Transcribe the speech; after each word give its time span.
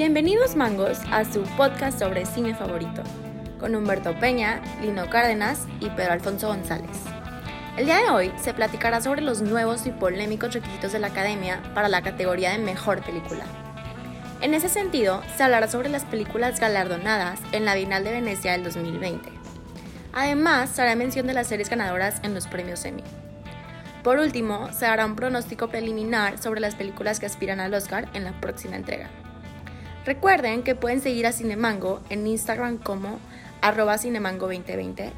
Bienvenidos 0.00 0.56
mangos 0.56 0.98
a 1.10 1.30
su 1.30 1.42
podcast 1.58 1.98
sobre 1.98 2.24
cine 2.24 2.54
favorito, 2.54 3.02
con 3.58 3.76
Humberto 3.76 4.18
Peña, 4.18 4.62
Lino 4.80 5.10
Cárdenas 5.10 5.66
y 5.78 5.90
Pedro 5.90 6.14
Alfonso 6.14 6.46
González. 6.48 6.96
El 7.76 7.84
día 7.84 7.98
de 7.98 8.08
hoy 8.08 8.32
se 8.40 8.54
platicará 8.54 9.02
sobre 9.02 9.20
los 9.20 9.42
nuevos 9.42 9.84
y 9.84 9.90
polémicos 9.90 10.54
requisitos 10.54 10.92
de 10.92 11.00
la 11.00 11.08
Academia 11.08 11.62
para 11.74 11.90
la 11.90 12.00
categoría 12.00 12.52
de 12.52 12.56
Mejor 12.60 13.04
Película. 13.04 13.44
En 14.40 14.54
ese 14.54 14.70
sentido, 14.70 15.22
se 15.36 15.42
hablará 15.42 15.68
sobre 15.68 15.90
las 15.90 16.06
películas 16.06 16.58
galardonadas 16.60 17.38
en 17.52 17.66
la 17.66 17.74
Bienal 17.74 18.02
de 18.02 18.12
Venecia 18.12 18.52
del 18.52 18.64
2020. 18.64 19.28
Además, 20.14 20.70
se 20.70 20.80
hará 20.80 20.96
mención 20.96 21.26
de 21.26 21.34
las 21.34 21.46
series 21.46 21.68
ganadoras 21.68 22.20
en 22.22 22.32
los 22.32 22.46
premios 22.46 22.86
Emmy. 22.86 23.04
Por 24.02 24.18
último, 24.18 24.72
se 24.72 24.86
hará 24.86 25.04
un 25.04 25.14
pronóstico 25.14 25.68
preliminar 25.68 26.42
sobre 26.42 26.60
las 26.60 26.74
películas 26.74 27.20
que 27.20 27.26
aspiran 27.26 27.60
al 27.60 27.74
Oscar 27.74 28.08
en 28.14 28.24
la 28.24 28.32
próxima 28.40 28.76
entrega. 28.76 29.10
Recuerden 30.04 30.62
que 30.62 30.74
pueden 30.74 31.00
seguir 31.00 31.26
a 31.26 31.32
Cinemango 31.32 32.00
en 32.08 32.26
Instagram 32.26 32.78
como 32.78 33.18
arroba 33.60 33.96
cinemango2020 33.96 35.12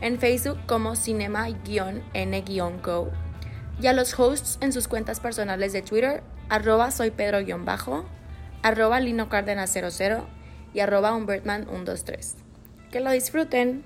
en 0.00 0.18
Facebook 0.18 0.58
como 0.66 0.96
cinema-n-go 0.96 3.10
y 3.80 3.86
a 3.86 3.92
los 3.92 4.18
hosts 4.18 4.58
en 4.60 4.72
sus 4.72 4.88
cuentas 4.88 5.20
personales 5.20 5.72
de 5.72 5.82
Twitter, 5.82 6.22
arroba 6.48 6.90
soy 6.90 7.10
Pedro-bajo, 7.10 8.04
arroba 8.62 9.00
Lino 9.00 9.28
00 9.30 10.26
y 10.74 10.80
arroba 10.80 11.12
Humbertman123. 11.12 12.34
Que 12.90 13.00
lo 13.00 13.10
disfruten. 13.10 13.84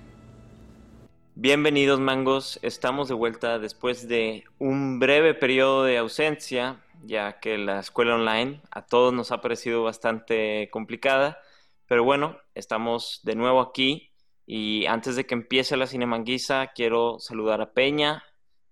Bienvenidos 1.37 2.01
mangos, 2.01 2.59
estamos 2.62 3.09
de 3.09 3.15
vuelta 3.15 3.59
después 3.59 4.09
de 4.09 4.45
un 4.59 4.98
breve 4.98 5.34
periodo 5.34 5.84
de 5.84 5.98
ausencia, 5.98 6.77
ya 7.06 7.40
que 7.40 7.58
la 7.58 7.80
escuela 7.80 8.14
online 8.14 8.62
a 8.70 8.86
todos 8.86 9.12
nos 9.12 9.33
ha 9.33 9.41
parecido 9.41 9.83
bastante 9.83 10.69
complicada, 10.70 11.38
pero 11.86 12.05
bueno, 12.05 12.38
estamos 12.55 13.20
de 13.24 13.34
nuevo 13.34 13.61
aquí 13.61 14.12
y 14.46 14.86
antes 14.86 15.16
de 15.16 15.27
que 15.27 15.34
empiece 15.34 15.77
la 15.77 15.86
Cinemanguisa, 15.86 16.72
quiero 16.74 17.19
saludar 17.19 17.61
a 17.61 17.72
Peña 17.72 18.24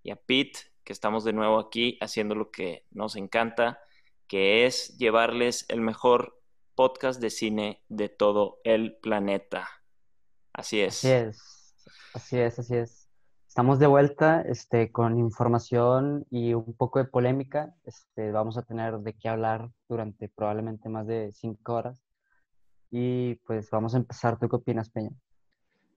y 0.02 0.11
a 0.11 0.16
Pete, 0.16 0.61
que 0.84 0.92
estamos 0.92 1.24
de 1.24 1.33
nuevo 1.33 1.58
aquí 1.58 1.98
haciendo 2.00 2.34
lo 2.34 2.50
que 2.50 2.84
nos 2.91 3.16
encanta, 3.16 3.80
que 4.27 4.67
es 4.67 4.96
llevarles 4.98 5.64
el 5.69 5.80
mejor 5.80 6.41
podcast 6.74 7.20
de 7.20 7.30
cine 7.30 7.83
de 7.89 8.08
todo 8.08 8.58
el 8.64 8.96
planeta. 8.96 9.69
Así 10.52 10.80
es. 10.80 10.98
Así 10.98 11.08
es, 11.08 11.77
así 12.14 12.39
es, 12.39 12.58
así 12.58 12.77
es. 12.77 13.02
Estamos 13.53 13.78
de 13.78 13.86
vuelta 13.86 14.41
este, 14.48 14.91
con 14.91 15.19
información 15.19 16.25
y 16.31 16.55
un 16.55 16.75
poco 16.75 17.00
de 17.00 17.05
polémica. 17.05 17.75
Este, 17.84 18.33
vamos 18.33 18.56
a 18.56 18.62
tener 18.62 18.95
de 19.00 19.12
qué 19.12 19.28
hablar 19.28 19.69
durante 19.91 20.31
probablemente 20.31 20.89
más 20.89 21.06
de 21.06 21.31
cinco 21.33 21.75
horas. 21.75 22.03
Y 22.91 23.34
pues 23.45 23.69
vamos 23.69 23.92
a 23.92 23.98
empezar. 23.98 24.39
¿Tú 24.39 24.48
qué 24.48 24.56
opinas, 24.56 24.89
Peña? 24.89 25.11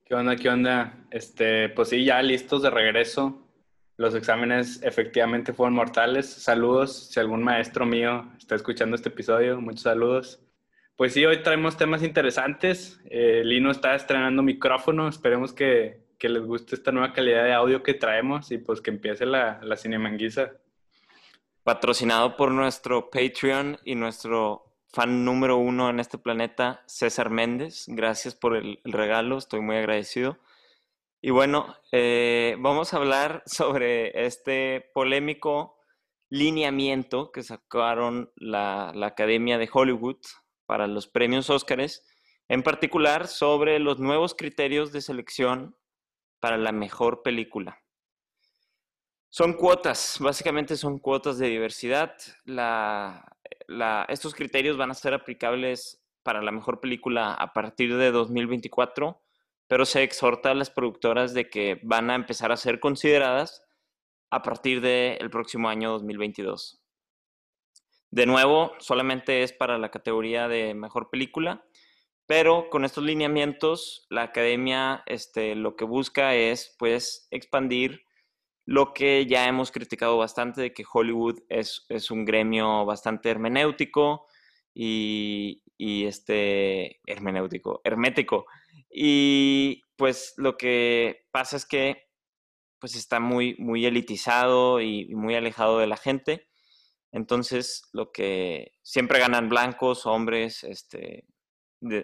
¿Qué 0.04 0.16
onda? 0.16 0.36
¿Qué 0.36 0.50
onda? 0.50 1.06
Este, 1.10 1.70
pues 1.70 1.88
sí, 1.88 2.04
ya 2.04 2.22
listos 2.22 2.62
de 2.62 2.72
regreso. 2.72 3.48
Los 3.96 4.16
exámenes 4.16 4.84
efectivamente 4.84 5.54
fueron 5.54 5.76
mortales. 5.76 6.26
Saludos, 6.26 7.08
si 7.10 7.22
algún 7.22 7.42
maestro 7.42 7.86
mío 7.86 8.34
está 8.38 8.56
escuchando 8.56 8.98
este 8.98 9.08
episodio, 9.08 9.62
muchos 9.62 9.84
saludos. 9.84 10.46
Pues 10.98 11.14
sí, 11.14 11.26
hoy 11.26 11.42
traemos 11.42 11.78
temas 11.78 12.04
interesantes. 12.04 13.00
Eh, 13.06 13.44
Lino 13.46 13.72
está 13.72 13.96
estrenando 13.96 14.44
micrófono. 14.44 15.08
Esperemos 15.08 15.54
que, 15.54 16.05
que, 16.18 16.30
les 16.30 16.44
guste 16.44 16.76
esta 16.76 16.92
nueva 16.92 17.14
calidad 17.14 17.44
de 17.44 17.54
audio 17.54 17.84
que 17.84 17.94
traemos 17.94 18.52
y 18.52 18.58
pues 18.58 18.82
que 18.82 18.92
empiece 18.92 19.26
la, 19.26 19.60
la 19.64 19.78
cinemanguiza. 19.78 20.52
Patrocinado 21.64 22.36
por 22.38 22.52
nuestro 22.52 23.10
Patreon 23.10 23.80
y 23.84 23.96
nuestro 23.96 24.66
fan 24.96 25.26
número 25.26 25.58
uno 25.58 25.90
en 25.90 26.00
este 26.00 26.18
planeta, 26.18 26.82
César 26.86 27.30
Méndez. 27.30 27.84
Gracias 27.88 28.34
por 28.34 28.56
el, 28.56 28.80
regalo, 28.86 29.38
estoy 29.38 29.60
muy 29.60 29.76
agradecido. 29.76 30.38
Y 31.22 31.32
bueno, 31.32 31.76
eh, 31.92 32.56
vamos 32.60 32.94
a 32.94 32.98
hablar 32.98 33.44
sobre 33.46 34.26
este 34.26 34.90
polémico 34.94 35.80
lineamiento 36.30 37.32
que 37.32 37.44
sacaron 37.44 38.32
la, 38.36 38.92
la 38.96 39.08
Academia 39.08 39.58
de 39.58 39.70
Hollywood 39.72 40.20
para 40.66 40.88
los 40.88 41.08
premios 41.08 41.50
Óscares, 41.50 42.06
en 42.48 42.64
particular 42.64 43.28
sobre 43.28 43.80
los 43.80 44.00
nuevos 44.00 44.34
criterios 44.34 44.92
de 44.92 45.02
selección 45.02 45.76
para 46.46 46.58
la 46.60 46.72
mejor 46.72 47.24
película. 47.24 47.82
Son 49.30 49.54
cuotas, 49.54 50.18
básicamente 50.20 50.78
son 50.78 51.00
cuotas 51.00 51.40
de 51.40 51.48
diversidad. 51.48 52.16
Estos 54.08 54.36
criterios 54.36 54.78
van 54.78 54.92
a 54.92 54.94
ser 54.94 55.16
aplicables 55.16 56.06
para 56.22 56.44
la 56.44 56.52
mejor 56.52 56.80
película 56.80 57.34
a 57.34 57.52
partir 57.52 57.98
de 57.98 58.12
2024, 58.12 59.20
pero 59.66 59.88
se 59.88 60.04
exhorta 60.04 60.52
a 60.52 60.54
las 60.54 60.70
productoras 60.70 61.34
de 61.34 61.50
que 61.50 61.80
van 61.82 62.12
a 62.12 62.16
empezar 62.16 62.52
a 62.52 62.58
ser 62.58 62.80
consideradas 62.80 63.66
a 64.30 64.44
partir 64.44 64.82
del 64.82 65.32
próximo 65.32 65.68
año 65.68 65.90
2022. 65.94 66.80
De 68.12 68.28
nuevo, 68.28 68.76
solamente 68.78 69.42
es 69.42 69.52
para 69.52 69.80
la 69.80 69.90
categoría 69.90 70.48
de 70.48 70.76
mejor 70.76 71.10
película, 71.10 71.66
pero 72.28 72.70
con 72.70 72.86
estos 72.86 73.04
lineamientos, 73.04 74.08
la 74.10 74.24
academia 74.24 75.04
este, 75.06 75.56
lo 75.56 75.76
que 75.76 75.86
busca 75.86 76.36
es 76.36 76.76
pues 76.80 77.28
expandir 77.32 78.02
lo 78.66 78.94
que 78.94 79.28
ya 79.28 79.48
hemos 79.48 79.72
criticado 79.72 80.18
bastante 80.18 80.62
de 80.62 80.74
que 80.74 80.84
Hollywood 80.92 81.40
es, 81.50 81.86
un 82.10 82.26
gremio 82.26 82.84
bastante 82.86 83.30
hermenéutico 83.30 84.26
y, 84.74 85.62
este 85.78 87.00
hermenéutico, 87.06 87.82
hermético. 87.84 88.46
Y 88.90 89.84
pues 89.96 90.34
lo 90.38 90.58
que 90.58 91.28
pasa 91.32 91.58
es 91.58 91.66
que 91.66 92.08
pues 92.80 92.96
está 92.96 93.20
muy, 93.20 93.56
muy 93.60 93.86
elitizado 93.86 94.82
y, 94.82 95.14
muy 95.14 95.36
alejado 95.36 95.78
de 95.80 95.88
la 95.88 95.98
gente. 95.98 96.48
Entonces, 97.12 97.84
lo 97.94 98.12
que 98.12 98.74
siempre 98.82 99.20
ganan 99.20 99.48
blancos, 99.48 100.06
hombres, 100.06 100.64
este, 100.64 101.26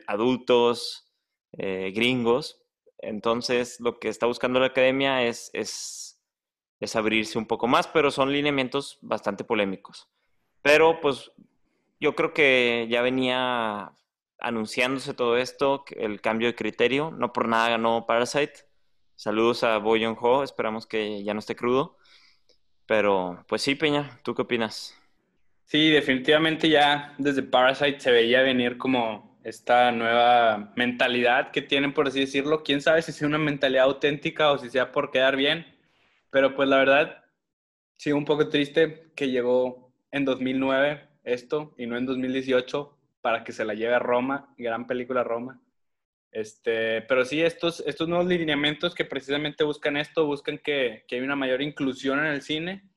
adultos, 0.07 1.11
eh, 1.57 1.91
gringos. 1.93 2.61
Entonces, 2.99 3.79
lo 3.79 3.99
que 3.99 4.09
está 4.09 4.25
buscando 4.25 4.59
la 4.59 4.67
academia 4.67 5.23
es, 5.23 5.49
es 5.53 6.11
es 6.81 6.95
abrirse 6.95 7.37
un 7.37 7.45
poco 7.45 7.67
más, 7.67 7.87
pero 7.87 8.11
son 8.11 8.33
lineamientos 8.33 8.97
bastante 9.01 9.43
polémicos. 9.43 10.09
Pero 10.63 10.99
pues 10.99 11.31
yo 11.99 12.15
creo 12.15 12.33
que 12.33 12.87
ya 12.89 13.03
venía 13.03 13.93
anunciándose 14.39 15.13
todo 15.13 15.37
esto, 15.37 15.85
el 15.91 16.21
cambio 16.21 16.47
de 16.47 16.55
criterio. 16.55 17.11
No 17.11 17.31
por 17.31 17.47
nada 17.47 17.69
ganó 17.69 18.07
Parasite. 18.07 18.53
Saludos 19.15 19.63
a 19.63 19.77
Boyon 19.77 20.17
Ho, 20.19 20.43
esperamos 20.43 20.87
que 20.87 21.23
ya 21.23 21.35
no 21.35 21.39
esté 21.39 21.55
crudo. 21.55 21.97
Pero 22.87 23.45
pues 23.47 23.61
sí, 23.61 23.75
Peña, 23.75 24.19
¿tú 24.23 24.33
qué 24.33 24.41
opinas? 24.41 24.97
Sí, 25.65 25.91
definitivamente 25.91 26.67
ya 26.67 27.13
desde 27.19 27.43
Parasite 27.43 27.99
se 27.99 28.11
veía 28.11 28.41
venir 28.41 28.79
como 28.79 29.30
esta 29.43 29.91
nueva 29.91 30.73
mentalidad 30.75 31.51
que 31.51 31.61
tienen, 31.61 31.93
por 31.93 32.07
así 32.07 32.19
decirlo. 32.19 32.63
Quién 32.63 32.81
sabe 32.81 33.01
si 33.01 33.11
sea 33.11 33.27
una 33.27 33.37
mentalidad 33.37 33.85
auténtica 33.85 34.51
o 34.51 34.57
si 34.57 34.69
sea 34.69 34.91
por 34.91 35.11
quedar 35.11 35.35
bien 35.35 35.65
pero 36.31 36.55
pues 36.55 36.67
la 36.69 36.77
verdad, 36.77 37.25
sí, 37.97 38.11
un 38.11 38.25
poco 38.25 38.49
triste 38.49 39.11
que 39.15 39.29
llegó 39.29 39.93
en 40.11 40.25
2009 40.25 41.09
esto 41.23 41.75
y 41.77 41.85
no 41.85 41.97
en 41.97 42.05
2018 42.07 42.97
para 43.21 43.43
que 43.43 43.51
se 43.51 43.65
la 43.65 43.75
lleve 43.75 43.93
a 43.93 43.99
Roma, 43.99 44.53
gran 44.57 44.87
película 44.87 45.23
Roma. 45.23 45.61
Este, 46.31 47.01
pero 47.03 47.25
sí, 47.25 47.41
estos, 47.41 47.81
estos 47.85 48.07
nuevos 48.07 48.25
lineamientos 48.27 48.95
que 48.95 49.03
precisamente 49.05 49.65
buscan 49.65 49.97
esto, 49.97 50.25
buscan 50.25 50.57
que, 50.57 51.03
que 51.07 51.17
hay 51.17 51.21
una 51.21 51.35
mayor 51.35 51.61
inclusión 51.61 52.19
en 52.19 52.27
el 52.27 52.41
cine 52.41 52.89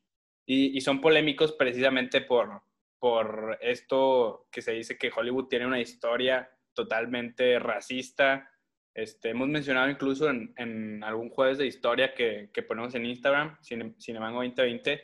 y, 0.47 0.77
y, 0.77 0.81
son 0.81 1.01
polémicos 1.01 1.53
precisamente 1.53 2.21
por, 2.21 2.63
por 3.05 3.59
esto 3.61 4.49
que 4.51 4.63
se 4.63 4.73
dice 4.73 4.97
que 4.97 5.13
Hollywood 5.15 5.49
tiene 5.49 5.67
una 5.67 5.79
historia 5.79 6.51
totalmente 6.73 7.59
racista, 7.59 8.51
este, 8.95 9.29
hemos 9.29 9.47
mencionado 9.47 9.91
incluso 9.91 10.31
en, 10.31 10.55
en, 10.57 11.05
algún 11.05 11.29
jueves 11.29 11.59
de 11.59 11.67
historia 11.67 12.15
que, 12.15 12.49
que 12.51 12.63
ponemos 12.63 12.95
en 12.95 13.05
Instagram, 13.05 13.59
Cinemango 13.61 14.39
2020, 14.39 15.03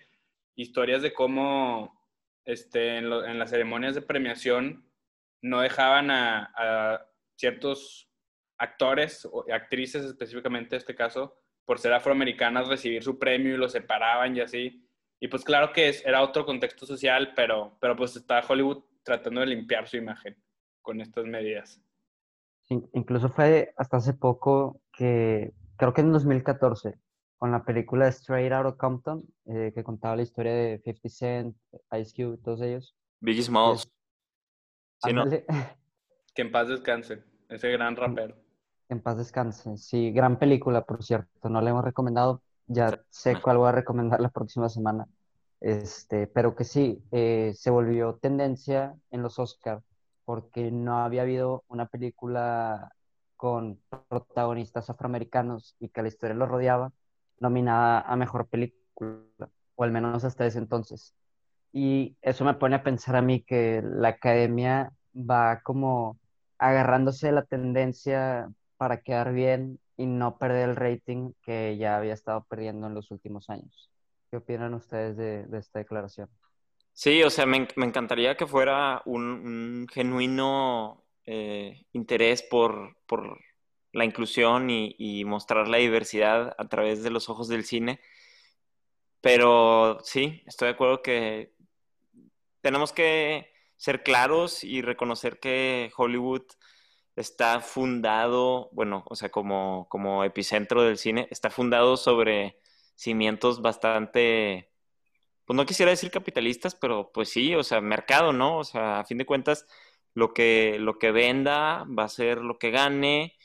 historias 0.54 1.02
de 1.02 1.12
cómo 1.12 2.02
este, 2.46 2.96
en, 2.96 3.12
en, 3.12 3.38
las 3.38 3.50
ceremonias 3.50 3.94
de 3.94 4.00
premiación 4.00 4.90
no 5.42 5.60
dejaban 5.60 6.10
a, 6.10 6.54
a, 6.56 7.06
ciertos 7.36 8.10
actores 8.56 9.28
o 9.30 9.44
actrices 9.52 10.06
específicamente 10.06 10.74
en 10.74 10.78
este 10.78 10.94
caso, 10.94 11.36
por 11.66 11.78
ser 11.78 11.92
afroamericanas, 11.92 12.66
recibir 12.66 13.02
su 13.02 13.18
premio 13.18 13.56
y 13.56 13.58
lo 13.58 13.68
separaban 13.68 14.34
y 14.34 14.40
así. 14.40 14.88
Y 15.20 15.28
pues 15.28 15.44
claro 15.44 15.72
que 15.72 15.90
es, 15.90 16.04
era 16.04 16.22
otro 16.22 16.46
contexto 16.46 16.86
social, 16.86 17.34
pero, 17.36 17.76
pero 17.78 17.94
pues 17.94 18.16
está 18.16 18.42
Hollywood 18.46 18.82
tratando 19.02 19.40
de 19.40 19.48
limpiar 19.48 19.86
su 19.86 19.98
imagen 19.98 20.36
con 20.80 21.00
estas 21.00 21.26
medidas. 21.26 21.80
Incluso 22.94 23.28
fue 23.28 23.74
hasta 23.76 23.98
hace 23.98 24.14
poco 24.14 24.80
que, 24.92 25.52
creo 25.76 25.92
que 25.92 26.00
en 26.00 26.12
2014, 26.12 26.98
con 27.36 27.50
la 27.50 27.64
película 27.64 28.08
Straight 28.08 28.52
Outta 28.52 28.76
Compton, 28.78 29.24
eh, 29.46 29.72
que 29.74 29.82
contaba 29.82 30.16
la 30.16 30.22
historia 30.22 30.52
de 30.52 30.80
50 30.84 31.08
Cent, 31.08 31.56
Ice 31.98 32.12
Cube, 32.14 32.38
todos 32.38 32.62
ellos. 32.62 32.94
Biggie 33.20 33.42
Smalls. 33.42 33.90
Sí, 35.02 35.12
¿no? 35.12 35.24
Que 36.32 36.42
en 36.42 36.52
paz 36.52 36.68
descanse, 36.68 37.24
ese 37.48 37.72
gran 37.72 37.96
rapero. 37.96 38.36
En 38.88 39.00
paz 39.00 39.16
descanse. 39.16 39.76
Sí, 39.78 40.12
gran 40.12 40.38
película, 40.38 40.84
por 40.84 41.02
cierto. 41.02 41.48
No 41.48 41.60
la 41.60 41.70
hemos 41.70 41.84
recomendado. 41.84 42.40
Ya 42.72 43.00
sé 43.10 43.40
cuál 43.42 43.56
voy 43.56 43.68
a 43.68 43.72
recomendar 43.72 44.20
la 44.20 44.28
próxima 44.28 44.68
semana. 44.68 45.08
Este, 45.60 46.28
pero 46.28 46.54
que 46.54 46.62
sí, 46.62 47.02
eh, 47.10 47.52
se 47.56 47.68
volvió 47.70 48.14
tendencia 48.14 48.94
en 49.10 49.22
los 49.22 49.40
Oscar 49.40 49.82
porque 50.24 50.70
no 50.70 50.98
había 51.00 51.22
habido 51.22 51.64
una 51.66 51.86
película 51.86 52.92
con 53.36 53.80
protagonistas 54.08 54.88
afroamericanos 54.88 55.74
y 55.80 55.88
que 55.88 56.02
la 56.02 56.08
historia 56.08 56.36
lo 56.36 56.46
rodeaba, 56.46 56.92
nominada 57.40 58.02
a 58.02 58.14
mejor 58.14 58.46
película, 58.46 59.50
o 59.74 59.82
al 59.82 59.90
menos 59.90 60.22
hasta 60.22 60.46
ese 60.46 60.58
entonces. 60.58 61.12
Y 61.72 62.16
eso 62.22 62.44
me 62.44 62.54
pone 62.54 62.76
a 62.76 62.84
pensar 62.84 63.16
a 63.16 63.22
mí 63.22 63.42
que 63.42 63.82
la 63.82 64.10
academia 64.10 64.92
va 65.16 65.60
como 65.62 66.18
agarrándose 66.58 67.26
de 67.26 67.32
la 67.32 67.44
tendencia 67.44 68.48
para 68.76 69.00
quedar 69.00 69.32
bien 69.32 69.80
y 70.00 70.06
no 70.06 70.38
perder 70.38 70.70
el 70.70 70.76
rating 70.76 71.32
que 71.42 71.76
ya 71.76 71.98
había 71.98 72.14
estado 72.14 72.46
perdiendo 72.48 72.86
en 72.86 72.94
los 72.94 73.10
últimos 73.10 73.50
años. 73.50 73.90
¿Qué 74.30 74.38
opinan 74.38 74.72
ustedes 74.72 75.14
de, 75.18 75.46
de 75.46 75.58
esta 75.58 75.78
declaración? 75.78 76.30
Sí, 76.94 77.22
o 77.22 77.28
sea, 77.28 77.44
me, 77.44 77.68
me 77.76 77.84
encantaría 77.84 78.34
que 78.34 78.46
fuera 78.46 79.02
un, 79.04 79.22
un 79.22 79.86
genuino 79.92 81.04
eh, 81.26 81.84
interés 81.92 82.42
por, 82.42 82.96
por, 83.06 83.38
la 83.92 84.04
inclusión 84.04 84.70
y, 84.70 84.94
y, 84.98 85.24
mostrar 85.24 85.66
la 85.66 85.78
diversidad 85.78 86.54
a 86.56 86.68
través 86.68 87.02
de 87.02 87.10
los 87.10 87.28
ojos 87.28 87.48
del 87.48 87.64
cine. 87.64 88.00
Pero 89.20 89.98
sí, 90.04 90.42
estoy 90.46 90.68
de 90.68 90.74
acuerdo 90.74 91.02
que 91.02 91.52
tenemos 92.62 92.92
que 92.92 93.50
ser 93.76 94.02
claros 94.02 94.62
y 94.64 94.80
reconocer 94.80 95.40
que 95.40 95.90
Hollywood 95.96 96.44
está 97.20 97.60
fundado, 97.60 98.68
bueno, 98.72 99.04
o 99.08 99.16
sea, 99.16 99.30
como, 99.30 99.86
como 99.88 100.24
epicentro 100.24 100.82
del 100.82 100.98
cine, 100.98 101.28
está 101.30 101.50
fundado 101.50 101.96
sobre 101.96 102.58
cimientos 102.96 103.62
bastante, 103.62 104.70
pues 105.44 105.56
no 105.56 105.66
quisiera 105.66 105.90
decir 105.90 106.10
capitalistas, 106.10 106.74
pero 106.74 107.12
pues 107.12 107.30
sí, 107.30 107.54
o 107.54 107.62
sea, 107.62 107.80
mercado, 107.80 108.32
¿no? 108.32 108.58
O 108.58 108.64
sea, 108.64 109.00
a 109.00 109.04
fin 109.04 109.18
de 109.18 109.26
cuentas, 109.26 109.66
lo 110.14 110.34
que, 110.34 110.76
lo 110.78 110.98
que 110.98 111.12
venda 111.12 111.84
va 111.86 112.04
a 112.04 112.08
ser 112.08 112.38
lo 112.38 112.58
que 112.58 112.70
gane, 112.70 113.36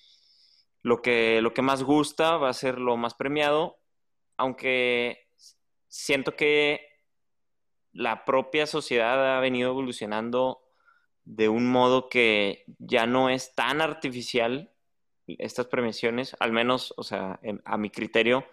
lo 0.82 1.02
que, 1.02 1.42
lo 1.42 1.54
que 1.54 1.62
más 1.62 1.84
gusta 1.84 2.38
va 2.38 2.50
a 2.50 2.54
ser 2.54 2.80
lo 2.80 2.98
más 2.98 3.14
premiado, 3.14 3.80
aunque 4.38 5.30
siento 5.88 6.36
que 6.36 6.88
la 7.92 8.26
propia 8.26 8.68
sociedad 8.68 9.38
ha 9.38 9.40
venido 9.40 9.70
evolucionando 9.70 10.65
de 11.26 11.50
un 11.50 11.68
modo 11.68 12.08
que 12.08 12.64
ya 12.78 13.08
no 13.08 13.30
es 13.30 13.54
tan 13.56 13.82
artificial 13.82 14.72
estas 15.28 15.66
premiaciones, 15.68 16.36
al 16.40 16.52
menos, 16.52 16.94
o 16.98 17.04
sea, 17.04 17.40
a 17.66 17.78
mi 17.78 17.90
criterio, 17.90 18.46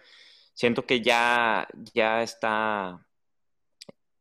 siento 0.55 0.87
que 0.87 1.03
ya, 1.03 1.69
ya 1.95 2.23
está, 2.23 3.07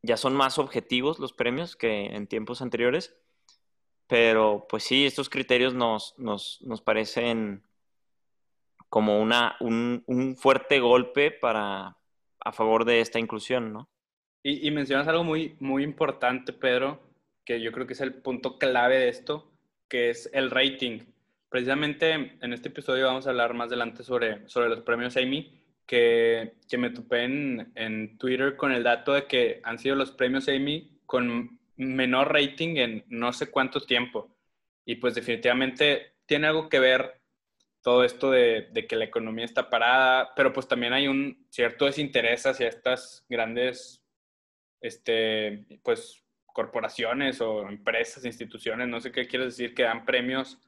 ya 0.01 0.17
son 0.17 0.35
más 0.35 0.57
objetivos 0.57 1.17
los 1.19 1.31
premios 1.31 1.77
que 1.77 2.07
en 2.07 2.27
tiempos 2.27 2.61
anteriores, 2.61 3.15
pero 4.07 4.67
pues 4.69 4.83
sí, 4.83 5.05
estos 5.05 5.29
criterios 5.29 5.73
nos, 5.73 6.13
nos, 6.17 6.61
nos 6.61 6.81
parecen 6.81 7.63
como 8.89 9.21
una, 9.21 9.55
un, 9.61 10.03
un, 10.07 10.35
fuerte 10.35 10.81
golpe 10.81 11.31
para, 11.31 11.97
a 12.41 12.51
favor 12.51 12.83
de 12.83 12.99
esta 12.99 13.19
inclusión, 13.19 13.71
¿no? 13.71 13.89
Y, 14.43 14.67
y 14.67 14.71
mencionas 14.71 15.07
algo 15.07 15.23
muy, 15.23 15.55
muy 15.61 15.85
importante, 15.85 16.51
Pedro, 16.51 17.10
que 17.45 17.61
yo 17.61 17.71
creo 17.71 17.87
que 17.87 17.93
es 17.93 18.01
el 18.01 18.13
punto 18.15 18.57
clave 18.57 18.97
de 18.97 19.09
esto, 19.09 19.51
que 19.87 20.09
es 20.09 20.29
el 20.33 20.51
rating. 20.51 21.01
Precisamente 21.49 22.37
en 22.41 22.53
este 22.53 22.69
episodio 22.69 23.07
vamos 23.07 23.27
a 23.27 23.31
hablar 23.31 23.53
más 23.53 23.67
adelante 23.67 24.03
sobre, 24.03 24.47
sobre 24.47 24.69
los 24.69 24.81
premios 24.81 25.17
Amy, 25.17 25.61
que, 25.85 26.53
que 26.69 26.77
me 26.77 26.91
topé 26.91 27.23
en, 27.23 27.71
en, 27.75 28.17
Twitter 28.17 28.55
con 28.55 28.71
el 28.71 28.83
dato 28.83 29.13
de 29.13 29.25
que 29.25 29.59
han 29.63 29.77
sido 29.77 29.95
los 29.95 30.11
premios 30.11 30.47
Amy 30.47 31.01
con 31.05 31.59
menor 31.75 32.31
rating 32.31 32.77
en 32.77 33.03
no 33.09 33.33
sé 33.33 33.51
cuánto 33.51 33.81
tiempo. 33.81 34.33
Y 34.85 34.95
pues 34.95 35.15
definitivamente 35.15 36.13
tiene 36.25 36.47
algo 36.47 36.69
que 36.69 36.79
ver 36.79 37.19
todo 37.81 38.05
esto 38.05 38.31
de, 38.31 38.69
de, 38.71 38.87
que 38.87 38.95
la 38.95 39.05
economía 39.05 39.43
está 39.43 39.69
parada, 39.69 40.33
pero 40.35 40.53
pues 40.53 40.67
también 40.67 40.93
hay 40.93 41.07
un 41.07 41.45
cierto 41.49 41.85
desinterés 41.85 42.45
hacia 42.45 42.69
estas 42.69 43.25
grandes, 43.27 44.01
este, 44.79 45.65
pues 45.83 46.20
corporaciones 46.53 47.41
o 47.41 47.67
empresas, 47.67 48.25
instituciones, 48.25 48.87
no 48.87 48.99
sé 48.99 49.11
qué 49.11 49.27
quieres 49.27 49.57
decir, 49.57 49.73
que 49.73 49.83
dan 49.83 50.05
premios 50.05 50.59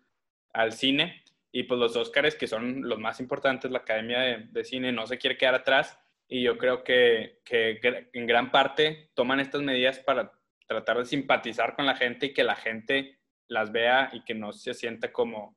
al 0.53 0.71
cine. 0.71 1.23
Y 1.51 1.63
pues 1.63 1.79
los 1.79 1.95
Óscares, 1.95 2.35
que 2.35 2.47
son 2.47 2.87
los 2.87 2.99
más 2.99 3.19
importantes, 3.19 3.69
la 3.69 3.79
Academia 3.79 4.19
de, 4.19 4.37
de, 4.51 4.63
Cine 4.63 4.91
no 4.91 5.05
se 5.05 5.17
quiere 5.17 5.37
quedar 5.37 5.55
atrás. 5.55 5.99
Y 6.27 6.41
yo 6.41 6.57
creo 6.57 6.83
que, 6.83 7.41
que 7.45 7.79
en 8.13 8.25
gran 8.25 8.49
parte 8.49 9.11
toman 9.13 9.39
estas 9.39 9.61
medidas 9.61 9.99
para 9.99 10.31
tratar 10.67 10.97
de 10.97 11.05
simpatizar 11.05 11.75
con 11.75 11.85
la 11.85 11.95
gente 11.95 12.27
y 12.27 12.33
que 12.33 12.43
la 12.43 12.55
gente 12.55 13.19
las 13.47 13.71
vea 13.71 14.09
y 14.13 14.23
que 14.23 14.33
no 14.33 14.51
se 14.51 14.73
sienta 14.73 15.11
como, 15.11 15.55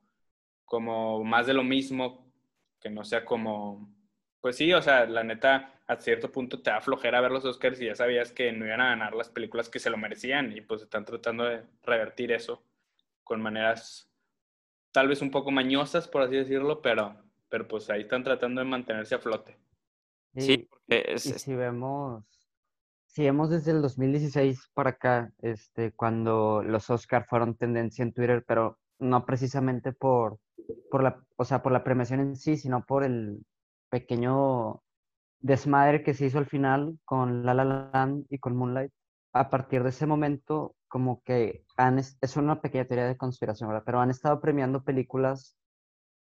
como 0.64 1.25
más 1.25 1.46
de 1.46 1.55
lo 1.55 1.64
mismo, 1.64 2.31
que 2.81 2.90
no 2.90 3.05
sea 3.05 3.25
como, 3.25 3.95
pues 4.46 4.58
sí, 4.58 4.72
o 4.72 4.81
sea, 4.81 5.06
la 5.06 5.25
neta, 5.25 5.72
a 5.88 5.96
cierto 5.96 6.31
punto 6.31 6.62
te 6.62 6.70
da 6.70 6.81
flojera 6.81 7.20
ver 7.20 7.32
los 7.32 7.44
Oscars 7.44 7.81
y 7.81 7.87
ya 7.87 7.96
sabías 7.96 8.31
que 8.31 8.52
no 8.52 8.64
iban 8.64 8.81
a 8.81 8.90
ganar 8.90 9.12
las 9.12 9.28
películas 9.28 9.69
que 9.69 9.81
se 9.81 9.90
lo 9.90 9.96
merecían 9.96 10.56
y 10.56 10.60
pues 10.60 10.82
están 10.82 11.04
tratando 11.04 11.43
de 11.43 11.64
revertir 11.82 12.31
eso 12.31 12.62
con 13.25 13.43
maneras 13.43 14.08
tal 14.93 15.08
vez 15.08 15.20
un 15.20 15.32
poco 15.32 15.50
mañosas, 15.50 16.06
por 16.06 16.22
así 16.22 16.37
decirlo, 16.37 16.81
pero, 16.81 17.16
pero 17.48 17.66
pues 17.66 17.90
ahí 17.90 18.02
están 18.02 18.22
tratando 18.22 18.60
de 18.60 18.69
mantenerse 18.69 19.16
a 19.16 19.19
flote. 19.19 19.58
Y, 20.32 20.40
sí, 20.43 20.69
es, 20.87 21.26
y 21.26 21.32
si 21.32 21.56
vemos, 21.56 22.25
si 23.06 23.25
vemos 23.25 23.50
desde 23.50 23.72
el 23.72 23.82
2016 23.82 24.70
para 24.75 24.90
acá, 24.90 25.32
este, 25.43 25.90
cuando 25.90 26.62
los 26.62 26.88
Oscars 26.88 27.26
fueron 27.28 27.56
tendencia 27.56 28.04
en 28.04 28.12
Twitter, 28.12 28.44
pero 28.46 28.78
no 29.00 29.26
precisamente 29.26 29.93
por, 29.93 30.38
por 30.88 31.02
la, 31.02 31.20
o 31.34 31.44
sea, 31.44 31.64
por 31.64 31.72
la 31.72 31.82
premiación 31.82 32.20
en 32.20 32.37
sí, 32.37 32.56
sino 32.56 32.87
por 32.87 33.02
el 33.02 33.44
pequeño 33.91 34.83
desmadre 35.41 36.03
que 36.03 36.15
se 36.15 36.27
hizo 36.27 36.38
al 36.38 36.47
final 36.47 36.99
con 37.05 37.44
La 37.44 37.55
La 37.55 37.65
Land 37.65 38.27
y 38.31 38.38
con 38.38 38.56
Moonlight. 38.56 38.93
A 39.33 39.50
partir 39.50 39.82
de 39.82 39.91
ese 39.91 40.06
momento, 40.06 40.77
como 40.89 41.22
que 41.22 41.65
han, 41.77 41.99
es 41.99 42.37
una 42.37 42.60
pequeña 42.60 42.87
teoría 42.87 43.06
de 43.06 43.17
conspiración. 43.17 43.70
Pero 43.84 44.01
han 44.01 44.10
estado 44.10 44.41
premiando 44.41 44.82
películas 44.82 45.56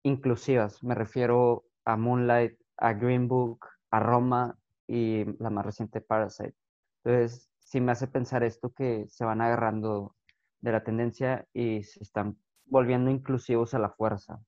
inclusivas. 0.03 0.83
Me 0.83 0.95
refiero 0.95 1.65
a 1.85 1.97
Moonlight, 1.97 2.59
a 2.79 2.93
Green 2.95 3.29
Book, 3.29 3.67
a 3.91 4.01
Roma 4.01 4.57
y 4.87 5.25
la 5.41 5.51
más 5.51 5.67
reciente 5.67 6.01
Parasite. 6.01 6.55
Entonces, 7.05 7.51
sí 7.61 7.81
me 7.81 7.93
hace 7.93 8.07
pensar 8.07 8.43
esto 8.45 8.73
que 8.73 9.07
se 9.09 9.25
van 9.25 9.41
agarrando 9.41 10.15
de 10.61 10.73
la 10.73 10.85
tendencia 10.85 11.47
y 11.53 11.83
se 11.83 12.03
están 12.03 12.39
volviendo 12.67 13.11
inclusivos 13.11 13.75
a 13.75 13.79
la 13.79 13.91
fuerza. 13.91 14.41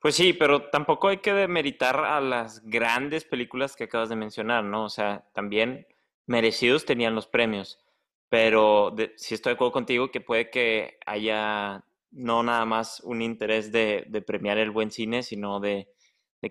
Pues 0.00 0.14
sí, 0.14 0.32
pero 0.32 0.70
tampoco 0.70 1.08
hay 1.08 1.18
que 1.18 1.32
demeritar 1.32 2.04
a 2.04 2.20
las 2.20 2.62
grandes 2.64 3.24
películas 3.24 3.74
que 3.74 3.84
acabas 3.84 4.08
de 4.08 4.16
mencionar, 4.16 4.62
¿no? 4.62 4.84
O 4.84 4.88
sea, 4.88 5.26
también 5.34 5.86
merecidos 6.26 6.84
tenían 6.84 7.14
los 7.16 7.26
premios, 7.26 7.80
pero 8.28 8.92
de, 8.94 9.12
sí 9.16 9.34
estoy 9.34 9.50
de 9.52 9.54
acuerdo 9.54 9.72
contigo 9.72 10.10
que 10.10 10.20
puede 10.20 10.50
que 10.50 10.98
haya 11.06 11.84
no 12.12 12.42
nada 12.42 12.64
más 12.64 13.00
un 13.00 13.22
interés 13.22 13.72
de, 13.72 14.06
premiar 14.26 14.58
el 14.58 14.70
buen 14.70 14.90
cine, 14.90 15.22
sino 15.22 15.60
de, 15.60 15.88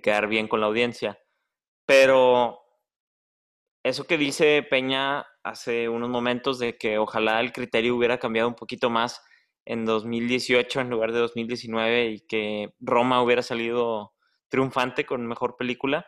quedar 0.03 0.27
bien 0.27 0.47
con 0.47 0.59
la 0.61 0.67
audiencia. 0.67 1.19
Pero 1.85 2.59
eso 3.83 4.05
que 4.05 4.17
dice 4.17 4.63
Peña 4.69 5.25
hace 5.43 5.87
unos 5.89 6.09
momentos 6.09 6.59
de 6.59 6.77
que 6.77 6.97
ojalá 6.97 7.39
el 7.39 7.53
criterio 7.53 7.95
hubiera 7.95 8.19
cambiado 8.19 8.49
un 8.49 8.55
poquito 8.55 8.89
más 8.89 9.21
en 9.67 9.85
2018 9.85 10.79
en 10.81 10.89
lugar 10.89 11.11
de 11.11 11.19
2019 11.19 12.07
y 12.07 12.19
que 12.21 12.73
Roma 12.79 13.21
hubiera 13.21 13.43
salido 13.43 14.13
triunfante 14.47 15.05
con 15.05 15.27
mejor 15.27 15.57
película, 15.57 16.07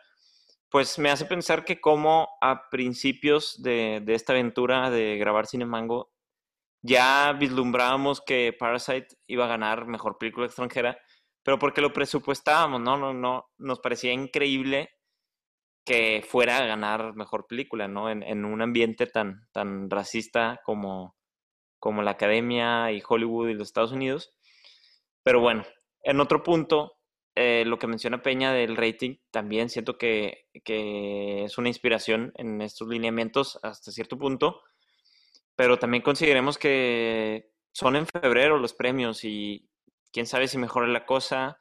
pues 0.70 0.98
me 0.98 1.10
hace 1.10 1.26
pensar 1.26 1.64
que 1.64 1.80
como 1.80 2.28
a 2.40 2.70
principios 2.70 3.62
de, 3.62 4.00
de 4.02 4.14
esta 4.14 4.32
aventura 4.32 4.88
de 4.90 5.18
grabar 5.18 5.46
Cine 5.46 5.66
Mango, 5.66 6.10
ya 6.82 7.32
vislumbrábamos 7.38 8.22
que 8.22 8.56
Parasite 8.58 9.08
iba 9.26 9.44
a 9.44 9.48
ganar 9.48 9.86
mejor 9.86 10.16
película 10.16 10.46
extranjera, 10.46 10.98
pero 11.42 11.58
porque 11.58 11.82
lo 11.82 11.92
presupuestábamos, 11.92 12.80
¿no? 12.80 12.96
No, 12.96 13.12
no, 13.12 13.50
nos 13.58 13.80
parecía 13.80 14.12
increíble 14.12 14.90
que 15.84 16.24
fuera 16.26 16.58
a 16.58 16.66
ganar 16.66 17.14
mejor 17.14 17.46
película, 17.46 17.88
¿no? 17.88 18.08
En, 18.08 18.22
en 18.22 18.46
un 18.46 18.62
ambiente 18.62 19.06
tan, 19.06 19.48
tan 19.52 19.90
racista 19.90 20.60
como, 20.64 21.16
como 21.80 22.02
la 22.02 22.12
Academia 22.12 22.92
y 22.92 23.02
Hollywood 23.06 23.48
y 23.48 23.54
los 23.54 23.68
Estados 23.68 23.92
Unidos. 23.92 24.32
Pero 25.24 25.40
bueno, 25.40 25.64
en 26.02 26.20
otro 26.20 26.42
punto, 26.42 26.98
eh, 27.34 27.64
lo 27.66 27.78
que 27.78 27.86
menciona 27.86 28.22
Peña 28.22 28.52
del 28.52 28.76
rating, 28.76 29.16
también 29.30 29.70
siento 29.70 29.98
que, 29.98 30.46
que, 30.64 31.44
es 31.44 31.58
una 31.58 31.68
inspiración 31.68 32.32
en 32.36 32.60
estos 32.62 32.88
lineamientos 32.88 33.58
hasta 33.62 33.92
cierto 33.92 34.18
punto, 34.18 34.62
pero 35.56 35.78
también 35.78 36.02
consideremos 36.02 36.58
que 36.58 37.50
son 37.72 37.96
en 37.96 38.06
febrero 38.06 38.58
los 38.58 38.74
premios 38.74 39.24
y 39.24 39.68
quién 40.12 40.26
sabe 40.26 40.48
si 40.48 40.58
mejora 40.58 40.86
la 40.88 41.06
cosa. 41.06 41.58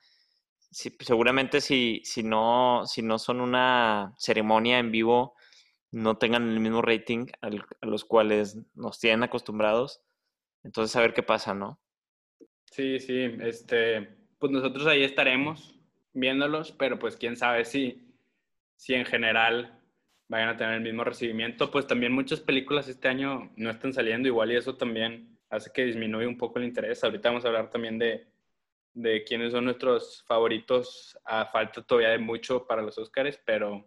seguramente 0.72 1.62
si, 1.62 2.02
si, 2.04 2.24
no, 2.24 2.84
si 2.86 3.02
no 3.02 3.20
son 3.20 3.42
una 3.42 4.14
ceremonia 4.18 4.80
en 4.80 4.92
vivo, 4.92 5.36
no 5.92 6.18
tengan 6.18 6.50
el 6.50 6.60
mismo 6.60 6.82
rating 6.82 7.28
a 7.42 7.50
los 7.86 8.06
cuales 8.06 8.58
nos 8.76 9.00
tienen 9.00 9.24
acostumbrados. 9.24 10.02
Entonces, 10.64 10.96
a 10.96 11.02
ver 11.02 11.14
qué 11.14 11.24
pasa, 11.24 11.54
¿no? 11.54 11.80
Sí, 12.66 13.00
sí, 13.00 13.36
este, 13.42 14.08
pues 14.38 14.52
nosotros 14.52 14.86
ahí 14.88 15.04
estaremos 15.04 15.76
viéndolos, 16.14 16.72
pero 16.72 17.00
pues 17.00 17.18
quién 17.18 17.36
sabe 17.36 17.66
si, 17.66 18.14
si 18.76 18.94
en 18.94 19.06
general 19.06 19.80
vayan 20.28 20.50
a 20.50 20.58
tener 20.58 20.76
el 20.76 20.82
mismo 20.82 21.04
recibimiento. 21.04 21.72
Pues 21.72 21.88
también 21.88 22.14
muchas 22.14 22.40
películas 22.40 22.88
este 22.88 23.08
año 23.08 23.52
no 23.56 23.70
están 23.70 23.94
saliendo 23.94 24.28
igual 24.28 24.52
y 24.52 24.56
eso 24.56 24.78
también 24.78 25.38
hace 25.50 25.72
que 25.74 25.86
disminuya 25.86 26.28
un 26.28 26.38
poco 26.38 26.60
el 26.60 26.66
interés. 26.66 27.04
Ahorita 27.04 27.30
vamos 27.30 27.44
a 27.44 27.48
hablar 27.48 27.70
también 27.70 27.98
de, 27.98 28.28
de 28.94 29.24
quiénes 29.24 29.52
son 29.52 29.66
nuestros 29.66 30.24
favoritos 30.28 31.18
a 31.26 31.46
falta 31.46 31.82
todavía 31.82 32.10
de 32.10 32.20
mucho 32.20 32.66
para 32.68 32.82
los 32.82 32.98
Oscars, 32.98 33.40
pero, 33.44 33.86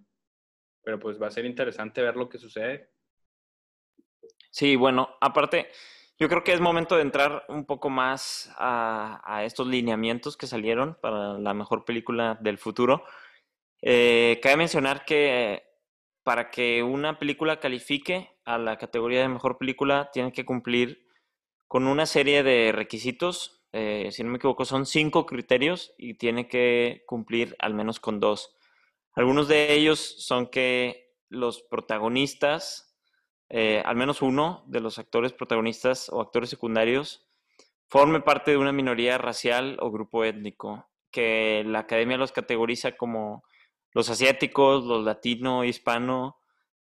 pero 0.82 0.98
pues 0.98 1.20
va 1.20 1.28
a 1.28 1.30
ser 1.30 1.44
interesante 1.44 2.02
ver 2.02 2.16
lo 2.16 2.28
que 2.28 2.38
sucede. 2.38 2.90
Sí, 4.50 4.76
bueno, 4.76 5.16
aparte, 5.20 5.68
yo 6.22 6.28
creo 6.28 6.44
que 6.44 6.52
es 6.52 6.60
momento 6.60 6.94
de 6.94 7.02
entrar 7.02 7.44
un 7.48 7.64
poco 7.64 7.90
más 7.90 8.54
a, 8.56 9.42
estos 9.44 9.66
lineamientos 9.66 10.36
que 10.36 10.46
salieron 10.46 10.96
para 11.00 11.36
la 11.36 11.52
mejor 11.52 11.84
película 11.84 12.38
del 12.40 12.58
futuro. 12.58 13.02
Eh, 13.80 14.38
cabe 14.40 14.58
mencionar 14.58 15.04
que 15.04 15.64
para 16.22 16.52
que 16.52 16.84
una 16.84 17.18
película 17.18 17.58
califique 17.58 18.30
a 18.44 18.56
la 18.56 18.78
categoría 18.78 19.20
de 19.20 19.30
mejor 19.30 19.58
película, 19.58 20.10
tiene 20.12 20.32
que 20.32 20.44
cumplir 20.44 21.08
con 21.66 21.88
una 21.88 22.06
serie 22.06 22.44
de 22.44 22.70
requisitos. 22.70 23.66
Eh, 23.72 24.10
si 24.12 24.22
no 24.22 24.30
me 24.30 24.36
equivoco, 24.36 24.64
son 24.64 24.86
cinco 24.86 25.26
criterios 25.26 25.92
y 25.98 26.14
tiene 26.14 26.46
que 26.46 27.02
cumplir 27.04 27.56
al 27.58 27.74
menos 27.74 27.98
con 27.98 28.20
dos. 28.20 28.54
Algunos 29.14 29.48
de 29.48 29.72
ellos 29.72 29.98
son 29.98 30.46
que 30.46 31.16
los 31.28 31.62
protagonistas 31.62 32.91
eh, 33.54 33.82
al 33.84 33.96
menos 33.96 34.22
uno 34.22 34.64
de 34.66 34.80
los 34.80 34.98
actores 34.98 35.34
protagonistas 35.34 36.08
o 36.08 36.22
actores 36.22 36.48
secundarios 36.48 37.28
forme 37.86 38.22
parte 38.22 38.50
de 38.50 38.56
una 38.56 38.72
minoría 38.72 39.18
racial 39.18 39.76
o 39.80 39.90
grupo 39.90 40.24
étnico, 40.24 40.88
que 41.10 41.62
la 41.66 41.80
academia 41.80 42.16
los 42.16 42.32
categoriza 42.32 42.96
como 42.96 43.44
los 43.92 44.08
asiáticos, 44.08 44.84
los 44.86 45.04
latino, 45.04 45.64
hispano, 45.64 46.38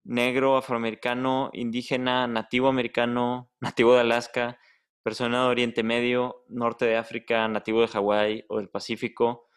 negro, 0.05 0.55
afroamericano, 0.55 1.49
indígena, 1.51 2.27
nativo 2.27 2.69
americano, 2.69 3.51
nativo 3.59 3.93
de 3.95 3.99
Alaska, 3.99 4.57
persona 5.03 5.43
de 5.43 5.49
Oriente 5.49 5.83
Medio, 5.83 6.45
norte 6.47 6.85
de 6.85 6.95
África, 6.95 7.45
nativo 7.49 7.81
de 7.81 7.89
Hawái 7.89 8.45
o 8.47 8.59
del 8.59 8.69
Pacífico 8.69 9.49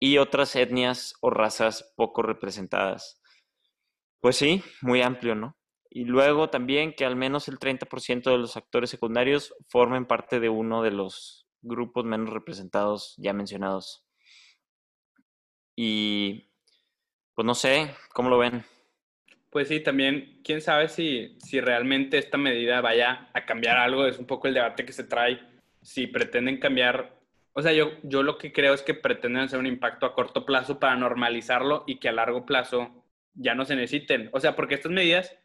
y 0.00 0.16
otras 0.16 0.56
etnias 0.56 1.12
o 1.20 1.28
razas 1.28 1.92
poco 1.94 2.22
representadas. 2.22 3.20
Pues 4.20 4.36
sí, 4.36 4.62
muy 4.80 5.02
amplio, 5.02 5.34
¿no? 5.34 5.58
Y 5.96 6.06
luego 6.06 6.50
también 6.50 6.92
que 6.92 7.04
al 7.04 7.14
menos 7.14 7.46
el 7.46 7.60
30% 7.60 8.24
de 8.24 8.36
los 8.36 8.56
actores 8.56 8.90
secundarios 8.90 9.54
formen 9.68 10.06
parte 10.06 10.40
de 10.40 10.48
uno 10.48 10.82
de 10.82 10.90
los 10.90 11.46
grupos 11.62 12.04
menos 12.04 12.30
representados 12.30 13.14
ya 13.16 13.32
mencionados. 13.32 14.04
Y 15.76 16.50
pues 17.32 17.46
no 17.46 17.54
sé, 17.54 17.94
¿cómo 18.12 18.28
lo 18.28 18.38
ven? 18.38 18.64
Pues 19.50 19.68
sí, 19.68 19.78
también, 19.78 20.40
quién 20.42 20.60
sabe 20.60 20.88
si, 20.88 21.38
si 21.38 21.60
realmente 21.60 22.18
esta 22.18 22.38
medida 22.38 22.80
vaya 22.80 23.30
a 23.32 23.46
cambiar 23.46 23.76
algo, 23.76 24.04
es 24.04 24.18
un 24.18 24.26
poco 24.26 24.48
el 24.48 24.54
debate 24.54 24.84
que 24.84 24.92
se 24.92 25.04
trae, 25.04 25.40
si 25.80 26.08
pretenden 26.08 26.58
cambiar, 26.58 27.20
o 27.52 27.62
sea, 27.62 27.72
yo, 27.72 27.92
yo 28.02 28.24
lo 28.24 28.36
que 28.36 28.52
creo 28.52 28.74
es 28.74 28.82
que 28.82 28.94
pretenden 28.94 29.42
hacer 29.42 29.60
un 29.60 29.66
impacto 29.66 30.06
a 30.06 30.14
corto 30.14 30.44
plazo 30.44 30.80
para 30.80 30.96
normalizarlo 30.96 31.84
y 31.86 32.00
que 32.00 32.08
a 32.08 32.12
largo 32.12 32.44
plazo 32.44 33.04
ya 33.32 33.54
no 33.54 33.64
se 33.64 33.76
necesiten, 33.76 34.28
o 34.32 34.40
sea, 34.40 34.56
porque 34.56 34.74
estas 34.74 34.90
medidas 34.90 35.38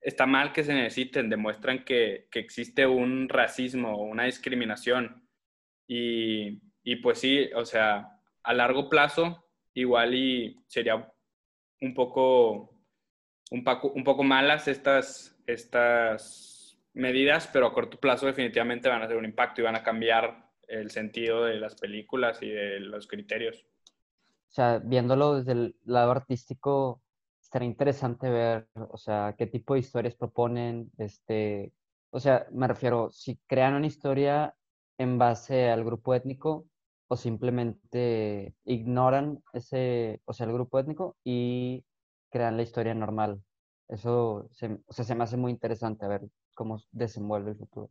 está 0.00 0.26
mal 0.26 0.52
que 0.52 0.64
se 0.64 0.74
necesiten, 0.74 1.30
demuestran 1.30 1.84
que, 1.84 2.28
existe 2.32 2.86
un 2.86 3.28
racismo 3.28 3.94
o 3.94 4.04
una 4.04 4.24
discriminación. 4.24 5.28
Y, 5.86 6.60
pues 7.02 7.20
sí, 7.20 7.50
o 7.54 7.64
sea, 7.64 8.20
a 8.42 8.54
largo 8.54 8.88
plazo 8.88 9.44
igual 9.74 10.14
y 10.14 10.64
sería 10.66 11.12
un 11.80 11.94
poco, 11.94 12.76
un 13.50 13.62
poco, 13.62 13.88
un 13.88 14.04
poco 14.04 14.24
malas 14.24 14.68
estas, 14.68 15.38
estas 15.46 16.78
medidas, 16.94 17.48
pero 17.52 17.66
a 17.66 17.72
corto 17.72 18.00
plazo 18.00 18.26
definitivamente 18.26 18.88
van 18.88 19.02
a 19.02 19.06
tener 19.06 19.18
un 19.18 19.24
impacto 19.24 19.60
y 19.60 19.64
van 19.64 19.76
a 19.76 19.82
cambiar 19.82 20.50
el 20.66 20.90
sentido 20.90 21.44
de 21.44 21.56
las 21.56 21.74
películas 21.74 22.42
y 22.42 22.48
de 22.48 22.80
los 22.80 23.06
criterios. 23.06 23.64
O 24.48 24.50
sea, 24.50 24.80
viéndolo 24.82 25.36
desde 25.36 25.52
el 25.52 25.76
lado 25.84 26.10
artístico, 26.10 27.02
estaría 27.48 27.68
interesante 27.68 28.28
ver, 28.28 28.68
o 28.90 28.98
sea, 28.98 29.34
qué 29.38 29.46
tipo 29.46 29.72
de 29.72 29.80
historias 29.80 30.14
proponen, 30.14 30.90
este, 30.98 31.72
o 32.10 32.20
sea, 32.20 32.46
me 32.52 32.68
refiero, 32.68 33.10
si 33.10 33.38
crean 33.46 33.72
una 33.74 33.86
historia 33.86 34.54
en 34.98 35.16
base 35.16 35.70
al 35.70 35.82
grupo 35.82 36.14
étnico 36.14 36.66
o 37.08 37.16
simplemente 37.16 38.54
ignoran 38.66 39.42
ese, 39.54 40.20
o 40.26 40.34
sea, 40.34 40.46
el 40.46 40.52
grupo 40.52 40.78
étnico 40.78 41.16
y 41.24 41.84
crean 42.30 42.58
la 42.58 42.64
historia 42.64 42.92
normal. 42.92 43.42
Eso 43.88 44.50
se, 44.52 44.78
o 44.86 44.92
sea, 44.92 45.06
se 45.06 45.14
me 45.14 45.24
hace 45.24 45.38
muy 45.38 45.50
interesante 45.50 46.06
ver 46.06 46.28
cómo 46.52 46.82
desenvuelve 46.90 47.52
el 47.52 47.56
futuro. 47.56 47.90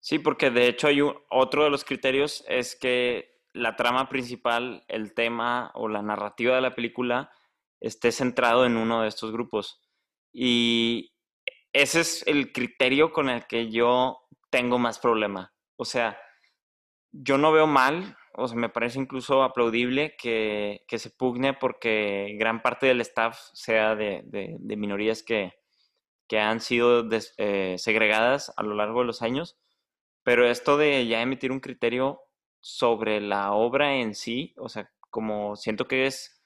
Sí, 0.00 0.18
porque 0.18 0.50
de 0.50 0.68
hecho 0.68 0.88
hay 0.88 1.00
otro 1.30 1.64
de 1.64 1.70
los 1.70 1.84
criterios 1.84 2.44
es 2.46 2.76
que 2.76 3.40
la 3.54 3.74
trama 3.74 4.10
principal, 4.10 4.84
el 4.88 5.14
tema 5.14 5.70
o 5.74 5.88
la 5.88 6.02
narrativa 6.02 6.56
de 6.56 6.60
la 6.60 6.74
película 6.74 7.30
esté 7.82 8.12
centrado 8.12 8.64
en 8.64 8.76
uno 8.76 9.02
de 9.02 9.08
estos 9.08 9.32
grupos. 9.32 9.80
Y 10.32 11.12
ese 11.72 12.00
es 12.00 12.26
el 12.26 12.52
criterio 12.52 13.12
con 13.12 13.28
el 13.28 13.46
que 13.46 13.70
yo 13.70 14.20
tengo 14.50 14.78
más 14.78 14.98
problema. 14.98 15.52
O 15.76 15.84
sea, 15.84 16.18
yo 17.10 17.38
no 17.38 17.52
veo 17.52 17.66
mal, 17.66 18.16
o 18.34 18.46
sea, 18.48 18.56
me 18.56 18.68
parece 18.68 18.98
incluso 18.98 19.42
aplaudible 19.42 20.14
que, 20.16 20.84
se 20.88 21.10
pugne 21.10 21.54
porque 21.54 22.36
gran 22.38 22.62
parte 22.62 22.86
del 22.86 23.00
staff 23.00 23.38
sea 23.52 23.94
de, 23.94 24.22
minorías 24.76 25.22
que, 25.22 25.52
han 26.34 26.60
sido 26.60 27.06
eh, 27.36 27.74
segregadas 27.76 28.54
a 28.56 28.62
lo 28.62 28.74
largo 28.74 29.00
de 29.00 29.06
los 29.06 29.20
años. 29.20 29.58
Pero 30.22 30.46
esto 30.46 30.78
de 30.78 31.06
ya 31.06 31.20
emitir 31.20 31.52
un 31.52 31.60
criterio 31.60 32.22
sobre 32.60 33.20
la 33.20 33.52
obra 33.52 33.96
en 33.96 34.14
sí, 34.14 34.54
o 34.56 34.68
sea, 34.68 34.88
como 35.10 35.56
siento 35.56 35.86
que 35.86 36.06
es 36.06 36.41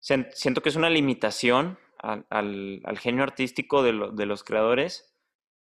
siento 0.00 0.62
que 0.62 0.68
es 0.68 0.76
una 0.76 0.90
limitación 0.90 1.78
al, 1.98 2.98
genio 2.98 3.22
artístico 3.22 3.82
de, 3.82 3.92
los 3.92 4.44
creadores 4.44 5.14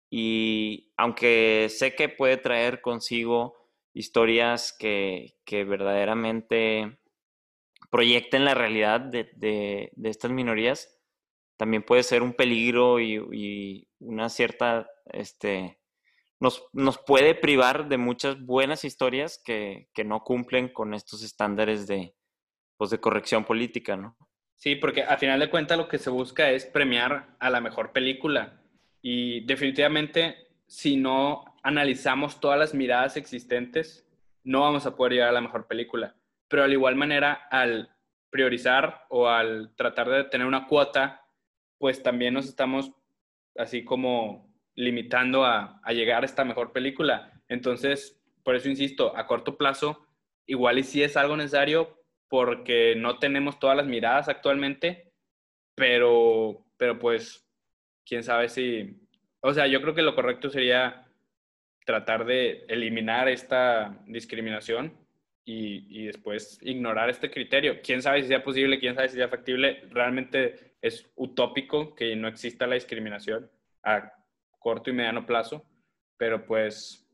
y 0.09 0.93
aunque 0.97 1.67
sé 1.69 1.95
que 1.95 2.09
puede 2.09 2.37
traer 2.37 2.81
consigo 2.81 3.55
historias 3.93 4.75
que, 4.77 5.35
verdaderamente 5.49 6.97
proyecten 7.89 8.45
la 8.45 8.53
realidad 8.53 9.01
de, 9.01 9.91
estas 10.03 10.31
minorías, 10.31 10.97
también 11.57 11.83
puede 11.83 12.03
ser 12.03 12.23
un 12.23 12.33
peligro 12.33 12.99
y, 12.99 13.87
una 13.99 14.29
cierta, 14.29 14.89
este, 15.05 15.79
nos, 16.39 16.65
nos, 16.73 16.97
puede 16.97 17.35
privar 17.35 17.87
de 17.87 17.97
muchas 17.97 18.43
buenas 18.43 18.83
historias 18.83 19.39
que, 19.43 19.89
que 19.93 20.03
no 20.03 20.23
cumplen 20.23 20.69
con 20.69 20.95
estos 20.95 21.21
estándares 21.21 21.85
de, 21.85 22.15
pues, 22.81 22.89
de 22.89 22.99
corrección 22.99 23.45
política, 23.45 23.95
¿no? 23.95 24.17
Sí, 24.55 24.75
porque 24.75 25.03
a 25.03 25.15
final 25.15 25.39
de 25.39 25.51
cuentas 25.51 25.77
lo 25.77 25.87
que 25.87 25.99
se 25.99 26.09
busca 26.09 26.49
es 26.49 26.65
premiar 26.65 27.27
a 27.37 27.51
la 27.51 27.61
mejor 27.61 27.91
película. 27.91 28.59
Y 29.03 29.41
definitivamente, 29.41 30.47
si 30.65 30.97
no 30.97 31.45
analizamos 31.61 32.39
todas 32.39 32.57
las 32.57 32.73
miradas 32.73 33.17
existentes, 33.17 34.09
no 34.43 34.61
vamos 34.61 34.87
a 34.87 34.95
poder 34.95 35.13
llegar 35.13 35.29
a 35.29 35.33
la 35.33 35.41
mejor 35.41 35.67
película. 35.67 36.15
Pero 36.47 36.63
al 36.63 36.73
igual 36.73 36.95
manera, 36.95 37.33
al 37.51 37.95
priorizar 38.31 39.05
o 39.09 39.27
al 39.27 39.75
tratar 39.75 40.09
de 40.09 40.23
tener 40.23 40.47
una 40.47 40.65
cuota, 40.65 41.21
pues 41.77 42.01
también 42.01 42.33
nos 42.33 42.47
estamos 42.47 42.93
así 43.57 43.85
como 43.85 44.51
limitando 44.73 45.45
a, 45.45 45.79
a 45.83 45.93
llegar 45.93 46.23
a 46.23 46.25
esta 46.25 46.43
mejor 46.43 46.71
película. 46.71 47.31
Entonces, 47.47 48.19
por 48.43 48.55
eso 48.55 48.69
insisto, 48.69 49.15
a 49.15 49.27
corto 49.27 49.55
plazo, 49.55 50.07
igual 50.47 50.79
y 50.79 50.83
si 50.83 51.03
es 51.03 51.15
algo 51.15 51.37
necesario, 51.37 52.00
porque 52.31 52.95
no 52.95 53.19
tenemos 53.19 53.59
todas 53.59 53.75
las 53.75 53.87
miradas 53.87 54.29
actualmente, 54.29 55.11
pero, 55.75 56.65
pero 56.77 56.97
pues, 56.97 57.45
quién 58.05 58.23
sabe 58.23 58.47
si, 58.47 59.05
o 59.41 59.53
sea, 59.53 59.67
yo 59.67 59.81
creo 59.81 59.93
que 59.93 60.01
lo 60.01 60.15
correcto 60.15 60.49
sería 60.49 61.05
tratar 61.85 62.23
de 62.23 62.63
eliminar 62.69 63.27
esta 63.27 64.01
discriminación 64.07 64.97
y, 65.43 65.85
y, 65.89 66.05
después 66.05 66.57
ignorar 66.61 67.09
este 67.09 67.29
criterio. 67.29 67.81
Quién 67.83 68.01
sabe 68.01 68.21
si 68.21 68.29
sea 68.29 68.45
posible, 68.45 68.79
quién 68.79 68.95
sabe 68.95 69.09
si 69.09 69.17
sea 69.17 69.27
factible. 69.27 69.83
Realmente 69.89 70.75
es 70.81 71.11
utópico 71.15 71.95
que 71.95 72.15
no 72.15 72.29
exista 72.29 72.65
la 72.65 72.75
discriminación 72.75 73.51
a 73.83 74.13
corto 74.57 74.89
y 74.89 74.93
mediano 74.93 75.25
plazo, 75.25 75.65
pero 76.15 76.45
pues 76.45 77.05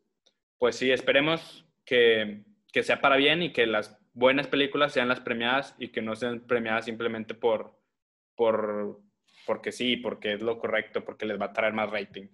pues 0.60 0.76
sí, 0.76 0.92
esperemos 0.92 1.66
que, 1.86 2.44
que 2.72 2.84
sea 2.84 3.02
para 3.02 3.16
bien 3.16 3.42
y 3.42 3.52
que 3.52 3.66
las 3.66 3.98
buenas 4.18 4.48
películas 4.48 4.94
sean 4.94 5.08
las 5.08 5.20
premiadas 5.20 5.76
y 5.78 5.90
que 5.90 6.02
no 6.02 6.16
sean 6.16 6.40
premiadas 6.40 6.86
simplemente 6.86 7.36
por, 7.36 7.80
por, 8.36 9.00
porque 9.46 9.72
sí, 9.72 9.96
porque 9.96 10.34
es 10.34 10.42
lo 10.42 10.60
correcto, 10.60 11.06
porque 11.06 11.26
les 11.26 11.40
va 11.40 11.46
a 11.46 11.54
traer 11.54 11.74
más 11.74 11.92
rating. 11.92 12.28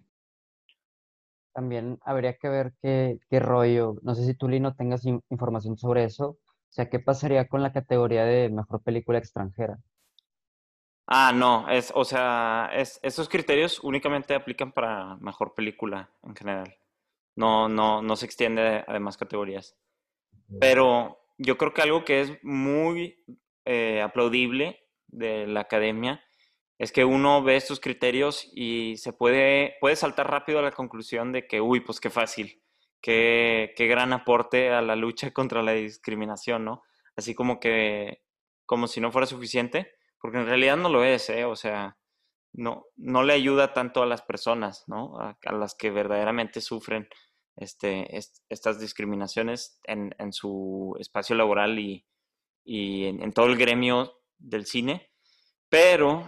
También 1.54 2.00
habría 2.04 2.38
que 2.38 2.48
ver 2.50 2.74
qué, 2.82 3.20
qué 3.30 3.40
rollo, 3.40 3.96
no 4.02 4.16
sé 4.16 4.26
si 4.26 4.34
tú, 4.34 4.48
Lino, 4.48 4.76
tengas 4.76 5.06
información 5.30 5.78
sobre 5.78 6.06
eso, 6.06 6.30
o 6.30 6.72
sea, 6.76 6.90
¿qué 6.90 7.00
pasaría 7.00 7.48
con 7.48 7.62
la 7.62 7.74
categoría 7.74 8.24
de 8.24 8.50
mejor 8.50 8.82
película 8.82 9.20
extranjera? 9.20 9.78
Ah, 11.06 11.34
no, 11.36 11.70
es, 11.70 11.92
o 11.94 12.06
sea, 12.06 12.72
es, 12.74 13.00
esos 13.04 13.28
criterios 13.28 13.80
únicamente 13.84 14.34
aplican 14.34 14.72
para 14.72 15.18
mejor 15.18 15.54
película 15.54 16.10
en 16.24 16.36
general. 16.36 16.78
No, 17.36 17.68
no, 17.68 18.02
no 18.02 18.16
se 18.16 18.26
extiende 18.26 18.86
a 18.88 18.94
demás 18.94 19.18
categorías. 19.18 19.76
Pero 20.60 21.23
yo 21.44 21.58
creo 21.58 21.74
que 21.74 21.82
algo 21.82 22.06
que 22.06 22.22
es 22.22 22.44
muy 22.44 23.24
eh, 23.66 24.02
aplaudible 24.02 24.88
de 25.08 25.46
la 25.48 25.62
academia 25.62 26.24
es 26.80 26.92
que 26.92 27.06
uno 27.06 27.44
ve 27.44 27.56
estos 27.56 27.80
criterios 27.80 28.50
y 28.54 28.98
se 28.98 29.14
puede, 29.14 29.76
puede 29.80 29.96
saltar 29.96 30.30
rápido 30.30 30.60
a 30.60 30.64
la 30.64 30.72
conclusión 30.72 31.32
de 31.32 31.48
que, 31.48 31.62
uy, 31.62 31.82
pues 31.82 32.00
qué 32.00 32.10
fácil, 32.10 32.62
qué, 33.02 33.74
qué 33.76 33.88
gran 33.88 34.12
aporte 34.12 34.70
a 34.70 34.82
la 34.82 34.96
lucha 34.96 35.32
contra 35.34 35.62
la 35.62 35.74
discriminación, 35.74 36.66
¿no? 36.66 36.84
Así 37.16 37.36
como 37.36 37.60
que, 37.60 38.24
como 38.66 38.88
si 38.88 39.00
no 39.00 39.12
fuera 39.12 39.28
suficiente, 39.28 39.94
porque 40.20 40.40
en 40.40 40.48
realidad 40.48 40.78
no 40.78 40.90
lo 40.90 41.04
es, 41.04 41.30
¿eh? 41.30 41.46
O 41.46 41.56
sea, 41.56 41.98
no, 42.54 42.86
no 42.96 43.24
le 43.24 43.34
ayuda 43.34 43.74
tanto 43.74 44.02
a 44.02 44.06
las 44.06 44.22
personas, 44.22 44.84
¿no? 44.88 45.20
A, 45.20 45.38
las 45.52 45.76
que 45.76 45.92
verdaderamente 45.92 46.62
sufren 46.62 47.08
este, 47.56 48.18
estas 48.50 48.80
discriminaciones 48.80 49.80
en, 49.86 50.34
su 50.34 50.96
espacio 51.00 51.36
laboral 51.36 51.80
y, 51.80 52.06
en, 52.66 53.32
todo 53.34 53.48
el 53.48 53.58
gremio 53.58 54.14
del 54.38 54.66
cine. 54.66 55.10
Pero 55.70 56.26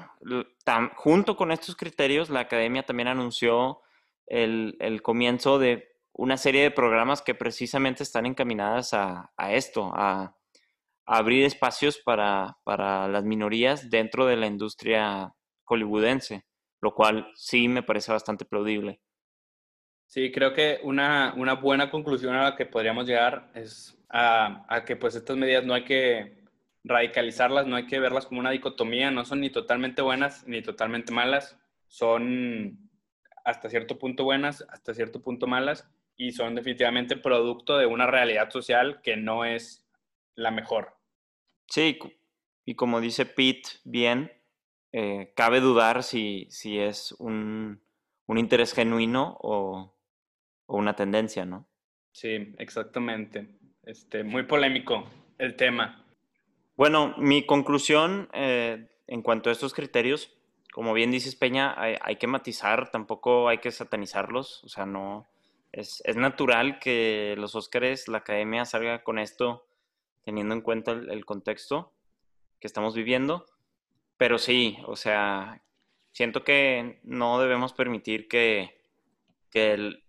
junto 0.96 1.36
con 1.36 1.52
estos 1.52 1.76
criterios, 1.76 2.30
la 2.30 2.42
academia 2.42 2.84
también 2.84 3.08
anunció 3.08 3.82
el, 4.26 5.02
comienzo 5.04 5.60
de 5.60 5.88
una 6.14 6.38
serie 6.38 6.64
de 6.64 6.72
programas 6.72 7.22
que 7.22 7.36
precisamente 7.36 8.04
están 8.04 8.26
encaminadas 8.26 8.94
a, 8.94 9.32
a 9.38 9.54
esto, 9.54 9.92
a, 9.94 10.36
abrir 11.08 11.46
espacios 11.46 12.00
para, 12.00 12.58
para, 12.64 13.08
las 13.08 13.24
minorías 13.24 13.92
dentro 13.92 14.26
de 14.26 14.38
la 14.38 14.48
industria 14.48 15.36
hollywoodense, 15.66 16.46
lo 16.82 16.96
cual 16.96 17.32
sí 17.36 17.68
me 17.68 17.84
parece 17.84 18.12
bastante 18.12 18.44
plaudible. 18.44 19.02
Sí, 20.06 20.32
creo 20.32 20.54
que 20.54 20.80
una, 20.84 21.34
una 21.36 21.54
buena 21.54 21.90
conclusión 21.90 22.36
a 22.36 22.44
la 22.44 22.56
que 22.56 22.66
podríamos 22.66 23.06
llegar 23.08 23.52
es 23.54 23.98
a, 24.10 24.66
a 24.74 24.86
que 24.86 24.96
pues 24.96 25.16
estas 25.16 25.36
medidas 25.36 25.66
no 25.66 25.74
hay 25.74 25.84
que 25.84 26.46
radicalizarlas, 26.84 27.66
no 27.66 27.76
hay 27.76 27.88
que 27.88 28.00
verlas 28.00 28.26
como 28.26 28.40
una 28.40 28.52
dicotomía, 28.52 29.12
no 29.12 29.26
son 29.26 29.42
ni 29.42 29.50
totalmente 29.50 30.02
buenas 30.02 30.48
ni 30.48 30.62
totalmente 30.62 31.12
malas, 31.12 31.58
son 31.88 32.90
hasta 33.44 33.70
cierto 33.70 33.98
punto 33.98 34.24
buenas, 34.24 34.66
hasta 34.70 34.94
cierto 34.94 35.22
punto 35.22 35.48
malas 35.48 35.90
y 36.16 36.32
son 36.32 36.56
definitivamente 36.56 37.18
producto 37.18 37.78
de 37.78 37.86
una 37.86 38.08
realidad 38.08 38.50
social 38.50 39.02
que 39.02 39.18
no 39.18 39.46
es 39.46 39.86
la 40.36 40.52
mejor. 40.52 40.96
Sí, 41.68 41.98
y 42.66 42.76
como 42.76 43.02
dice 43.02 43.26
Pete 43.26 43.70
bien, 43.84 44.32
eh, 44.92 45.34
cabe 45.36 45.60
dudar 45.60 46.04
si, 46.04 46.48
si 46.50 46.80
es 46.80 47.14
un, 47.14 47.82
un 48.28 48.38
interés 48.38 48.74
genuino 48.74 49.38
o, 49.42 49.95
o, 50.66 50.78
una 50.78 50.96
tendencia, 50.96 51.46
¿no? 51.46 51.68
Sí, 52.12 52.54
exactamente. 52.58 53.48
Este, 53.84 54.24
muy 54.24 54.44
polémico 54.44 55.08
el 55.38 55.56
tema. 55.56 56.06
Bueno, 56.76 57.14
mi 57.18 57.46
conclusión 57.46 58.30
eh, 58.34 58.88
en 59.08 59.22
cuanto 59.22 59.50
a 59.50 59.54
estos 59.54 59.74
criterios, 59.74 60.32
como 60.74 60.94
bien 60.94 61.12
dices 61.12 61.36
Peña, 61.36 61.74
hay, 61.78 62.16
que 62.18 62.28
matizar, 62.28 62.92
tampoco 62.92 63.48
hay 63.48 63.60
que 63.60 63.72
satanizarlos, 63.72 64.64
o 64.66 64.68
sea, 64.68 64.86
no, 64.86 65.26
es, 65.72 66.02
es, 66.06 66.18
natural 66.18 66.80
que 66.80 67.36
los 67.38 67.56
Óscares, 67.56 68.10
la 68.10 68.18
academia 68.18 68.66
salga 68.66 69.04
con 69.04 69.18
esto 69.18 69.66
teniendo 70.26 70.54
en 70.54 70.62
cuenta 70.62 70.92
el, 70.92 71.26
contexto 71.26 71.94
que 72.60 72.68
estamos 72.68 72.94
viviendo, 72.94 73.46
pero 74.18 74.38
sí, 74.38 74.78
o 74.86 74.98
sea, 74.98 75.62
siento 76.12 76.44
que 76.44 77.00
no 77.04 77.40
debemos 77.40 77.72
permitir 77.72 78.28
que, 78.28 78.82
que 79.52 80.04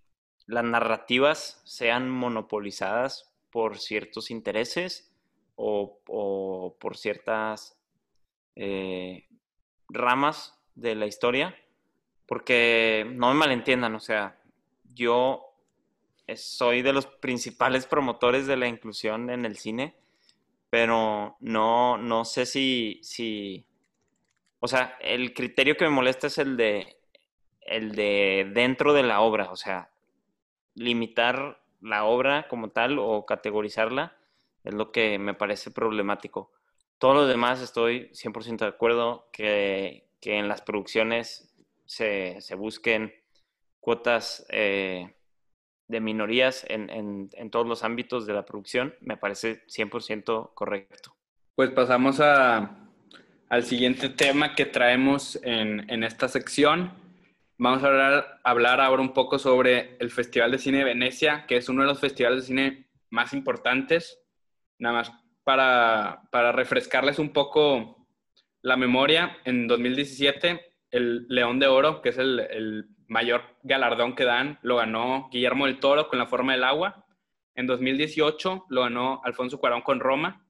las 0.47 0.65
narrativas 0.65 1.61
sean 1.65 2.09
monopolizadas 2.09 3.33
por 3.51 3.79
ciertos 3.79 4.31
intereses 4.31 5.13
o, 5.57 6.01
por 6.79 6.97
ciertas 6.97 7.79
eh, 8.55 9.27
ramas 9.89 10.59
de 10.75 10.95
la 10.95 11.07
historia, 11.07 11.57
porque 12.27 13.07
no 13.15 13.29
me 13.29 13.39
malentiendan, 13.41 13.95
o 13.95 14.01
sea, 14.01 14.39
yo 14.95 15.55
soy 16.35 16.83
de 16.83 16.93
los 16.93 17.07
principales 17.07 17.87
promotores 17.87 18.47
de 18.47 18.57
la 18.57 18.69
inclusión 18.69 19.31
en 19.31 19.45
el 19.45 19.57
cine, 19.57 19.95
pero 20.71 21.37
no, 21.41 21.97
no 21.97 22.25
sé 22.25 22.47
si, 22.47 23.01
si, 23.03 23.65
o 24.61 24.69
sea, 24.69 24.97
el 25.01 25.33
criterio 25.33 25.77
que 25.77 25.85
me 25.85 25.91
molesta 25.91 26.27
es 26.27 26.39
el 26.39 26.57
de, 26.57 26.99
el 27.61 27.93
de 27.93 28.51
dentro 28.53 28.93
de 28.93 29.05
la 29.05 29.21
obra, 29.21 29.51
o 29.51 29.57
sea, 29.57 29.91
limitar 30.77 31.61
la 31.81 32.05
obra 32.05 32.47
como 32.49 32.71
tal 32.71 32.99
o 32.99 33.27
categorizarla 33.27 34.17
es 34.63 34.75
lo 34.75 34.93
que 34.93 35.19
me 35.19 35.35
parece 35.35 35.71
problemático. 35.71 36.53
Todo 36.99 37.15
lo 37.15 37.27
demás 37.27 37.61
estoy 37.61 38.11
100% 38.13 38.59
de 38.59 38.67
acuerdo 38.67 39.29
que, 39.33 40.09
que, 40.21 40.39
en 40.39 40.49
las 40.49 40.63
producciones 40.63 41.55
se, 41.85 42.41
se 42.41 42.55
busquen 42.55 43.13
cuotas 43.81 44.47
eh, 44.51 45.15
de 45.89 46.01
minorías 46.01 46.65
en, 46.69 46.91
en, 46.91 47.31
en, 47.33 47.51
todos 47.51 47.67
los 47.67 47.85
ámbitos 47.85 48.27
de 48.27 48.33
la 48.33 48.45
producción, 48.45 48.95
me 49.01 49.17
parece 49.17 49.65
100% 49.67 50.55
correcto. 50.55 51.15
Pues 51.55 51.71
pasamos 51.71 52.21
a, 52.21 52.89
al 53.49 53.63
siguiente 53.63 54.09
tema 54.09 54.55
que 54.55 54.67
traemos 54.67 55.39
en, 55.43 55.89
en 55.89 56.03
esta 56.03 56.29
sección. 56.29 56.93
Vamos 57.59 57.83
a 57.83 57.87
hablar, 57.87 58.41
hablar 58.45 58.81
ahora 58.81 59.03
un 59.03 59.15
poco 59.15 59.39
sobre 59.39 59.97
el 59.99 60.11
Festival 60.11 60.51
de 60.51 60.59
Cine 60.59 60.79
de 60.79 60.85
Venecia, 60.85 61.47
que 61.47 61.57
es 61.57 61.69
uno 61.69 61.83
de 61.83 61.89
los 61.89 62.01
festivales 62.01 62.43
de 62.43 62.47
cine 62.47 62.91
más 63.11 63.33
importantes 63.33 64.21
nada 64.79 64.97
más 64.97 65.13
para, 65.45 66.23
para 66.31 66.53
refrescarles 66.53 67.19
un 67.19 67.33
poco 67.33 68.07
la 68.63 68.77
memoria, 68.77 69.39
en 69.45 69.69
2017 69.69 70.61
el 70.91 71.27
León 71.29 71.59
de 71.59 71.67
Oro, 71.67 72.03
que 72.03 72.11
es 72.11 72.19
el, 72.19 72.41
el, 72.41 72.89
mayor 73.09 73.43
galardón 73.63 74.17
que 74.17 74.25
dan, 74.25 74.59
lo 74.63 74.77
ganó 74.79 75.29
Guillermo 75.31 75.67
del 75.67 75.79
Toro 75.79 76.09
con 76.09 76.19
La 76.19 76.27
Forma 76.27 76.55
del 76.55 76.65
Agua. 76.65 77.07
En 77.55 77.69
2018 77.69 78.67
lo 78.69 78.83
ganó 78.83 79.21
Alfonso 79.23 79.59
Cuarón 79.61 79.83
con 79.83 80.01
Roma. 80.01 80.45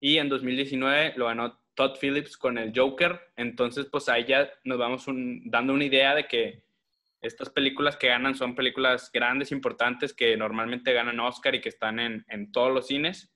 Y 0.00 0.18
en 0.18 0.28
2019 0.28 1.14
lo 1.16 1.26
ganó 1.26 1.60
Todd 1.76 1.98
Phillips 2.00 2.36
con 2.36 2.58
el 2.58 2.72
Joker. 2.74 3.20
Entonces, 3.36 3.86
pues 3.86 4.08
ahí 4.08 4.24
ya 4.24 4.50
nos 4.64 4.78
vamos 4.78 5.04
dando 5.44 5.74
una 5.74 5.84
idea 5.84 6.14
de 6.14 6.26
que 6.26 6.64
estas 7.20 7.50
películas 7.50 7.96
que 7.96 8.08
ganan 8.08 8.34
son 8.34 8.54
películas 8.56 9.10
grandes, 9.12 9.52
importantes, 9.52 10.12
que 10.12 10.36
normalmente 10.36 10.92
ganan 10.92 11.20
Oscar 11.20 11.54
y 11.54 11.60
que 11.60 11.68
están 11.68 12.00
en, 12.00 12.24
en 12.28 12.50
todos 12.50 12.72
los 12.72 12.88
cines. 12.88 13.32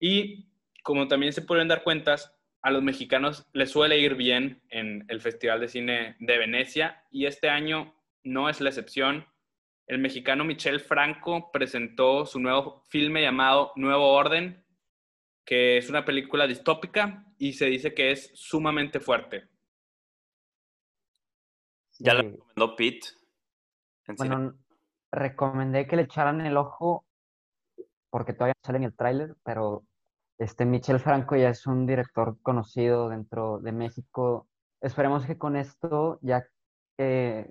Y 0.00 0.48
como 0.82 1.08
también 1.08 1.32
se 1.32 1.42
pueden 1.42 1.68
dar 1.68 1.82
cuentas, 1.82 2.32
a 2.62 2.70
los 2.70 2.82
mexicanos 2.82 3.46
les 3.52 3.70
suele 3.70 3.98
ir 3.98 4.14
bien 4.14 4.62
en 4.70 5.04
el 5.08 5.20
Festival 5.20 5.60
de 5.60 5.68
Cine 5.68 6.16
de 6.20 6.38
Venecia 6.38 7.04
y 7.10 7.26
este 7.26 7.48
año 7.48 7.94
no 8.22 8.48
es 8.48 8.60
la 8.60 8.70
excepción. 8.70 9.26
El 9.86 9.98
mexicano 9.98 10.44
Michel 10.44 10.80
Franco 10.80 11.50
presentó 11.52 12.26
su 12.26 12.40
nuevo 12.40 12.82
filme 12.88 13.22
llamado 13.22 13.72
Nuevo 13.76 14.12
Orden, 14.12 14.64
que 15.44 15.76
es 15.76 15.88
una 15.88 16.04
película 16.04 16.46
distópica 16.48 17.25
y 17.38 17.52
se 17.52 17.66
dice 17.66 17.94
que 17.94 18.10
es 18.10 18.30
sumamente 18.34 19.00
fuerte. 19.00 19.48
Ya 21.98 22.14
la 22.14 22.22
recomendó 22.22 22.76
Pete. 22.76 23.08
Bueno, 24.18 24.54
recomendé 25.10 25.86
que 25.86 25.96
le 25.96 26.02
echaran 26.02 26.40
el 26.42 26.56
ojo 26.56 27.06
porque 28.10 28.32
todavía 28.32 28.54
no 28.56 28.66
sale 28.66 28.78
en 28.78 28.84
el 28.84 28.96
tráiler, 28.96 29.34
pero 29.44 29.84
este 30.38 30.64
Michel 30.64 31.00
Franco 31.00 31.36
ya 31.36 31.50
es 31.50 31.66
un 31.66 31.86
director 31.86 32.38
conocido 32.42 33.08
dentro 33.08 33.58
de 33.58 33.72
México. 33.72 34.48
Esperemos 34.80 35.26
que 35.26 35.38
con 35.38 35.56
esto 35.56 36.18
ya 36.22 36.46
eh, 36.98 37.50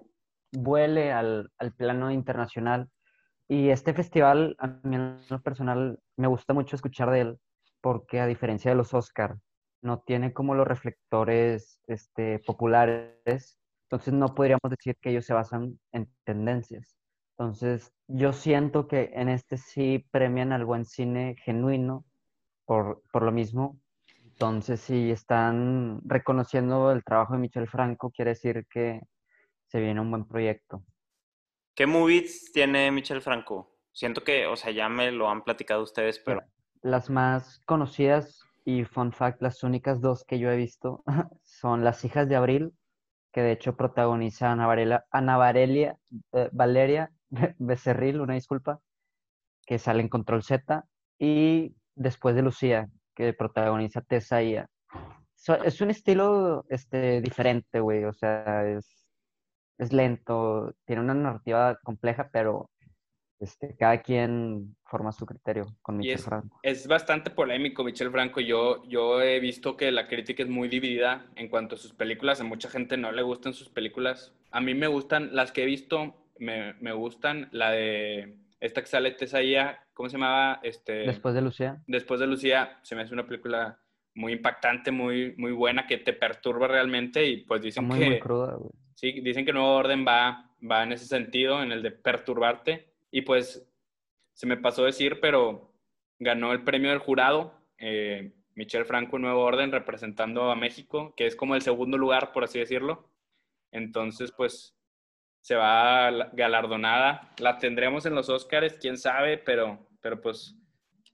vuele 0.52 1.12
al, 1.12 1.52
al, 1.58 1.74
plano 1.74 2.12
internacional. 2.12 2.90
Y 3.48 3.70
este 3.70 3.94
festival, 3.94 4.56
a 4.58 4.68
mí 4.68 4.96
en 4.96 5.20
lo 5.30 5.42
personal, 5.42 6.00
me 6.18 6.28
gusta 6.28 6.54
mucho 6.54 6.76
escuchar 6.76 7.12
de 7.12 7.22
él, 7.22 7.40
porque 7.82 8.20
a 8.20 8.26
diferencia 8.26 8.72
de 8.72 8.78
los 8.78 8.94
Oscar, 8.94 9.38
no 9.86 10.00
tiene 10.00 10.34
como 10.34 10.56
los 10.56 10.68
reflectores 10.68 11.80
este, 11.88 12.40
populares, 12.40 13.60
entonces 13.84 14.14
no 14.14 14.34
podríamos 14.34 14.70
decir 14.70 14.98
que 15.00 15.12
ellos 15.12 15.26
se 15.26 15.34
basan 15.34 15.80
en 15.92 16.10
tendencias 16.24 16.98
Entonces, 17.38 17.94
yo 18.08 18.34
siento 18.34 18.88
que 18.88 19.12
en 19.14 19.30
este 19.30 19.58
sí 19.58 20.06
premian 20.12 20.52
al 20.52 20.66
buen 20.66 20.86
cine 20.86 21.36
genuino 21.44 22.04
por, 22.66 23.04
por 23.12 23.24
lo 23.24 23.32
mismo. 23.32 23.80
Entonces, 24.24 24.82
si 24.82 25.12
están 25.12 26.02
reconociendo 26.04 26.92
el 26.92 27.04
trabajo 27.04 27.34
de 27.34 27.40
Michel 27.40 27.68
Franco, 27.68 28.10
quiere 28.10 28.32
decir 28.32 28.66
que 28.70 29.02
se 29.68 29.80
viene 29.80 30.02
un 30.02 30.10
buen 30.10 30.26
proyecto. 30.26 30.84
¿Qué 31.76 31.86
movies 31.86 32.52
tiene 32.52 32.90
Michel 32.92 33.22
Franco? 33.22 33.72
Siento 33.92 34.24
que, 34.24 34.48
o 34.48 34.56
sea, 34.56 34.72
ya 34.72 34.90
me 34.90 35.12
lo 35.12 35.30
han 35.30 35.44
platicado 35.44 35.84
ustedes, 35.84 36.20
pero... 36.20 36.42
Las 36.82 37.10
más 37.10 37.60
conocidas 37.66 38.46
y 38.66 38.84
fun 38.84 39.14
fact, 39.14 39.42
las 39.42 39.64
únicas 39.64 40.02
dos 40.02 40.26
que 40.26 40.40
yo 40.40 40.50
he 40.52 40.58
visto 40.58 41.04
son 41.44 41.84
Las 41.84 42.04
hijas 42.04 42.28
de 42.28 42.36
Abril, 42.36 42.74
que 43.32 43.42
de 43.42 43.52
hecho 43.52 43.76
protagoniza 43.76 44.52
Ana, 44.52 44.66
Varela, 44.66 45.06
Ana 45.12 45.38
Varelia, 45.38 45.98
eh, 46.34 46.50
Valeria 46.52 47.12
Becerril, 47.60 48.22
una 48.22 48.34
disculpa, 48.34 48.82
que 49.66 49.78
sale 49.78 50.02
en 50.02 50.10
Control 50.10 50.44
Z, 50.44 50.84
y 51.20 51.76
Después 51.98 52.36
de 52.36 52.42
Lucía, 52.42 52.90
que 53.16 53.32
protagoniza 53.34 54.02
Tessa 54.02 54.44
Ia. 54.44 54.70
es 55.64 55.80
un 55.80 55.90
estilo 55.90 56.66
este, 56.68 57.22
diferente, 57.22 57.80
güey, 57.80 58.04
o 58.04 58.12
sea, 58.12 58.68
es, 58.68 59.08
es 59.78 59.94
lento, 59.94 60.74
tiene 60.84 61.04
una 61.04 61.14
narrativa 61.14 61.80
compleja, 61.84 62.30
pero 62.34 62.70
este, 63.40 63.76
cada 63.78 64.02
quien 64.02 64.76
forma 64.86 65.12
su 65.12 65.26
criterio 65.26 65.66
con 65.82 65.98
Michel 65.98 66.20
Franco. 66.20 66.60
Es 66.64 66.88
bastante 66.88 67.30
polémico 67.30 67.84
Michel 67.84 68.12
Franco. 68.12 68.40
Yo, 68.40 68.84
yo 68.86 69.22
he 69.22 69.40
visto 69.40 69.76
que 69.76 69.92
la 69.92 70.08
crítica 70.08 70.44
es 70.44 70.50
muy 70.50 70.68
dividida 70.68 71.26
en 71.36 71.50
cuanto 71.50 71.76
a 71.76 71.78
sus 71.78 71.94
películas. 71.94 72.42
A 72.42 72.44
mucha 72.44 72.70
gente 72.70 72.98
no 72.98 73.12
le 73.12 73.22
gustan 73.22 73.54
sus 73.54 73.70
películas. 73.70 74.34
A 74.52 74.62
mí 74.62 74.74
me 74.74 74.88
gustan, 74.88 75.36
las 75.36 75.52
que 75.52 75.64
he 75.64 75.66
visto, 75.66 76.16
me, 76.40 76.74
me 76.76 76.94
gustan. 76.94 77.50
La 77.52 77.72
de 77.72 78.38
esta 78.60 78.82
que 78.82 78.88
sale 78.88 79.12
Tesaía, 79.12 79.80
¿cómo 79.94 80.10
se 80.10 80.18
llamaba? 80.18 80.60
Este, 80.64 80.94
Después 81.06 81.36
de 81.36 81.42
Lucía. 81.42 81.84
Después 81.88 82.20
de 82.20 82.28
Lucía, 82.28 82.80
se 82.84 82.96
me 82.96 83.04
hace 83.04 83.14
una 83.14 83.26
película 83.26 83.80
muy 84.16 84.34
impactante, 84.34 84.92
muy, 84.92 85.36
muy 85.38 85.52
buena, 85.52 85.86
que 85.86 85.98
te 85.98 86.14
perturba 86.14 86.68
realmente 86.68 87.26
y 87.26 87.44
pues 87.44 87.62
dicen 87.62 87.86
muy, 87.86 88.00
que... 88.00 88.10
Muy 88.10 88.20
cruda, 88.20 88.56
güey. 88.56 88.72
Sí, 88.96 89.20
dicen 89.22 89.46
que 89.46 89.52
Nuevo 89.52 89.76
Orden 89.76 90.06
va, 90.08 90.52
va 90.70 90.84
en 90.84 90.94
ese 90.94 91.06
sentido, 91.06 91.62
en 91.62 91.74
el 91.74 91.84
de 91.84 91.92
perturbarte. 91.92 92.95
Y 93.16 93.22
pues 93.22 93.66
se 94.34 94.46
me 94.46 94.58
pasó 94.58 94.84
decir, 94.84 95.22
pero 95.22 95.74
ganó 96.20 96.52
el 96.52 96.66
premio 96.66 96.90
del 96.90 97.00
jurado, 97.00 97.54
eh, 97.78 98.34
Michel 98.56 98.84
Franco 98.84 99.18
Nuevo 99.18 99.42
Orden, 99.42 99.72
representando 99.72 100.52
a 100.52 100.56
México, 100.58 101.14
que 101.16 101.26
es 101.26 101.38
como 101.38 101.56
el 101.56 101.62
segundo 101.62 101.98
lugar, 101.98 102.34
por 102.34 102.44
así 102.44 102.60
decirlo. 102.60 103.10
Entonces, 103.72 104.34
pues 104.34 104.78
se 105.40 105.56
va 105.56 106.12
galardonada. 106.34 107.32
La 107.38 107.58
tendremos 107.58 108.06
en 108.06 108.16
los 108.16 108.28
Oscars, 108.28 108.78
quién 108.82 108.98
sabe, 108.98 109.38
pero, 109.38 109.88
pero 110.02 110.20
pues 110.20 110.54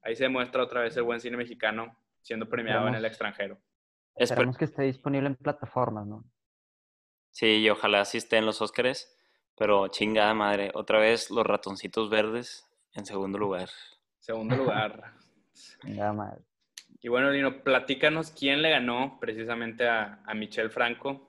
ahí 0.01 0.15
se 0.15 0.23
demuestra 0.23 0.63
otra 0.63 0.81
vez 0.81 0.97
el 0.97 1.03
buen 1.03 1.19
cine 1.19 1.37
mexicano 1.37 1.95
siendo 2.19 2.49
premiado 2.49 2.87
en 2.87 2.95
el 2.95 3.05
extranjero. 3.05 3.61
Esperemos 4.15 4.57
que 4.57 4.65
esté 4.65 4.81
disponible 4.81 5.27
en 5.27 5.35
plataformas, 5.35 6.07
¿no? 6.07 6.25
Sí, 7.29 7.57
y 7.57 7.69
ojalá 7.69 8.05
sí 8.05 8.17
esté 8.17 8.37
en 8.37 8.47
los 8.47 8.59
Oscars. 8.59 9.15
Pero 9.62 9.89
chingada 9.89 10.34
madre, 10.34 10.71
otra 10.74 10.97
vez 10.97 11.30
los 11.30 11.45
ratoncitos 11.45 12.10
verdes 12.10 12.67
en 12.95 13.06
segundo 13.06 13.38
lugar. 13.38 13.69
Segundo 14.17 14.56
lugar. 14.56 15.13
chingada 15.84 16.13
madre. 16.13 16.41
Y 17.00 17.10
bueno, 17.10 17.30
Lino, 17.30 17.62
platícanos 17.62 18.32
quién 18.32 18.63
le 18.63 18.71
ganó 18.71 19.19
precisamente 19.19 19.88
a, 19.88 20.24
a 20.26 20.34
Michel 20.34 20.71
Franco. 20.71 21.28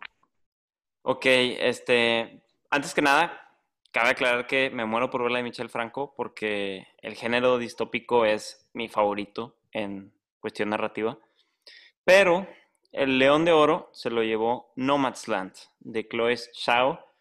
Ok, 1.03 1.27
este, 1.27 2.43
antes 2.71 2.95
que 2.95 3.03
nada, 3.03 3.55
cabe 3.91 4.09
aclarar 4.09 4.47
que 4.47 4.71
me 4.71 4.87
muero 4.87 5.11
por 5.11 5.21
ver 5.21 5.33
la 5.33 5.37
de 5.37 5.45
Michel 5.45 5.69
Franco 5.69 6.15
porque 6.17 6.89
el 7.03 7.17
género 7.17 7.59
distópico 7.59 8.25
es 8.25 8.67
mi 8.73 8.89
favorito 8.89 9.59
en 9.73 10.11
cuestión 10.41 10.71
narrativa. 10.71 11.19
Pero 12.03 12.49
el 12.93 13.19
León 13.19 13.45
de 13.45 13.53
Oro 13.53 13.91
se 13.93 14.09
lo 14.09 14.23
llevó 14.23 14.73
Nomadland 14.75 15.53
de 15.81 16.09
Chloe 16.09 16.39
Zhao 16.39 17.12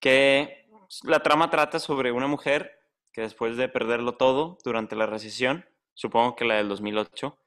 que 0.00 0.68
la 1.04 1.20
trama 1.20 1.50
trata 1.50 1.78
sobre 1.78 2.12
una 2.12 2.26
mujer 2.26 2.78
que 3.12 3.22
después 3.22 3.56
de 3.56 3.68
perderlo 3.68 4.16
todo 4.16 4.58
durante 4.62 4.94
la 4.94 5.06
recesión, 5.06 5.64
supongo 5.94 6.36
que 6.36 6.44
la 6.44 6.56
del 6.56 6.68
2008, 6.68 7.38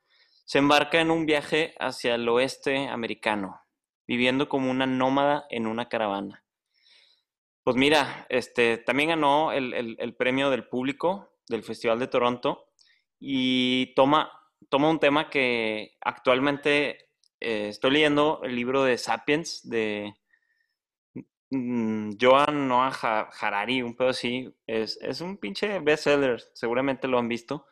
se 0.46 0.58
embarca 0.58 1.00
en 1.00 1.12
un 1.12 1.28
viaje 1.28 1.76
hacia 1.80 2.16
el 2.16 2.28
oeste 2.28 2.88
americano, 2.88 3.62
viviendo 4.08 4.50
como 4.50 4.72
una 4.72 4.88
nómada 4.88 5.46
en 5.52 5.68
una 5.68 5.88
caravana. 5.88 6.44
Pues 7.64 7.78
mira, 7.78 8.26
este, 8.30 8.80
también 8.80 9.10
ganó 9.10 9.52
el, 9.52 10.16
premio 10.18 10.50
del 10.50 10.68
público 10.68 11.36
del 11.48 11.62
Festival 11.62 12.00
de 12.00 12.08
Toronto 12.08 12.66
y 13.20 13.94
toma, 13.94 14.32
toma 14.70 14.90
un 14.90 15.00
tema 15.00 15.30
que 15.30 15.96
actualmente 16.02 17.10
eh, 17.40 17.68
estoy 17.70 17.92
leyendo 17.92 18.42
el 18.44 18.56
libro 18.56 18.84
de 18.84 18.98
Sapiens 18.98 19.70
de 19.70 20.16
Mm, 21.52 22.12
Joan 22.20 22.68
Noah 22.68 23.30
Harari, 23.42 23.82
un 23.82 23.96
pedo 23.96 24.10
así, 24.10 24.54
es, 24.68 25.00
es 25.02 25.22
un 25.22 25.38
pinche 25.38 25.80
bestseller, 25.80 26.42
seguramente 26.54 27.08
lo 27.08 27.18
han 27.18 27.28
visto, 27.28 27.66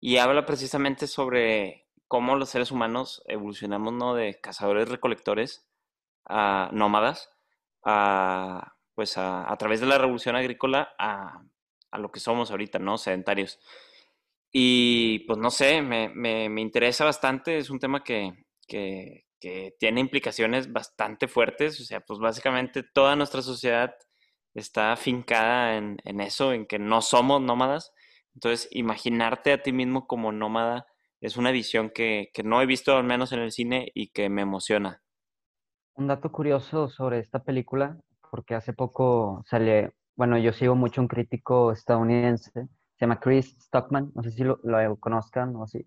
y 0.00 0.18
habla 0.18 0.44
precisamente 0.44 1.06
sobre 1.06 1.86
cómo 2.08 2.36
los 2.36 2.50
seres 2.50 2.70
humanos 2.70 3.22
evolucionamos, 3.26 3.94
¿no? 3.94 4.14
De 4.14 4.38
cazadores-recolectores 4.40 5.66
a 6.26 6.68
nómadas, 6.72 7.30
a, 7.84 8.76
pues 8.94 9.16
a, 9.18 9.50
a, 9.50 9.56
través 9.56 9.80
de 9.80 9.86
la 9.86 9.98
revolución 9.98 10.36
agrícola 10.36 10.94
a, 10.98 11.42
a, 11.90 11.98
lo 11.98 12.12
que 12.12 12.20
somos 12.20 12.50
ahorita, 12.50 12.78
¿no? 12.78 12.98
Sedentarios. 12.98 13.60
Y 14.52 15.20
pues 15.20 15.38
no 15.38 15.50
sé, 15.50 15.82
me, 15.82 16.10
me, 16.10 16.48
me 16.50 16.60
interesa 16.60 17.04
bastante, 17.06 17.58
es 17.58 17.70
un 17.70 17.78
tema 17.78 18.04
que, 18.04 18.44
que, 18.68 19.26
que 19.42 19.74
tiene 19.80 20.00
implicaciones 20.00 20.72
bastante 20.72 21.26
fuertes. 21.26 21.80
O 21.80 21.84
sea, 21.84 22.00
pues 22.00 22.20
básicamente 22.20 22.84
toda 22.84 23.16
nuestra 23.16 23.42
sociedad 23.42 23.92
está 24.54 24.92
afincada 24.92 25.76
en, 25.76 26.20
eso, 26.20 26.52
en 26.52 26.64
que 26.64 26.78
no 26.78 27.02
somos 27.02 27.42
nómadas. 27.42 27.92
Entonces, 28.34 28.68
imaginarte 28.70 29.52
a 29.52 29.60
ti 29.60 29.72
mismo 29.72 30.06
como 30.06 30.30
nómada 30.30 30.86
es 31.20 31.36
una 31.36 31.50
visión 31.50 31.90
que, 31.90 32.30
no 32.44 32.62
he 32.62 32.66
visto 32.66 32.96
al 32.96 33.04
menos 33.04 33.32
en 33.32 33.40
el 33.40 33.50
cine 33.50 33.90
y 33.94 34.10
que 34.10 34.28
me 34.28 34.42
emociona. 34.42 35.02
Un 35.94 36.06
dato 36.06 36.30
curioso 36.30 36.88
sobre 36.88 37.18
esta 37.18 37.42
película, 37.42 37.98
porque 38.30 38.54
hace 38.54 38.72
poco 38.72 39.42
sale, 39.46 39.92
bueno, 40.14 40.38
yo 40.38 40.52
sigo 40.52 40.76
mucho 40.76 41.00
un 41.00 41.08
crítico 41.08 41.72
estadounidense, 41.72 42.52
se 42.52 43.00
llama 43.00 43.18
Chris 43.18 43.56
Stockman, 43.60 44.12
no 44.14 44.22
sé 44.22 44.30
si 44.30 44.44
lo, 44.44 44.60
lo 44.62 44.96
conozcan 44.96 45.56
o 45.56 45.66
sí. 45.66 45.84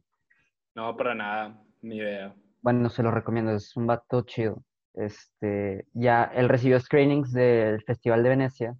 No, 0.75 0.95
para 0.95 1.15
nada, 1.15 1.63
ni 1.81 1.97
idea. 1.97 2.35
Bueno, 2.65 2.89
se 2.89 3.03
lo 3.03 3.11
recomiendo, 3.11 3.51
es 3.51 3.77
un 3.77 3.85
vato 3.85 4.23
chido. 4.23 4.63
Este, 4.95 5.85
ya 5.93 6.23
él 6.23 6.49
recibió 6.49 6.79
screenings 6.79 7.31
del 7.31 7.83
Festival 7.83 8.23
de 8.23 8.29
Venecia 8.29 8.75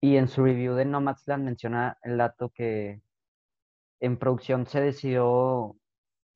y 0.00 0.16
en 0.16 0.28
su 0.28 0.44
review 0.44 0.74
de 0.74 0.84
Nomadland 0.84 1.44
menciona 1.44 1.98
el 2.02 2.18
dato 2.18 2.50
que 2.50 3.00
en 4.00 4.18
producción 4.18 4.66
se 4.66 4.82
decidió, 4.82 5.76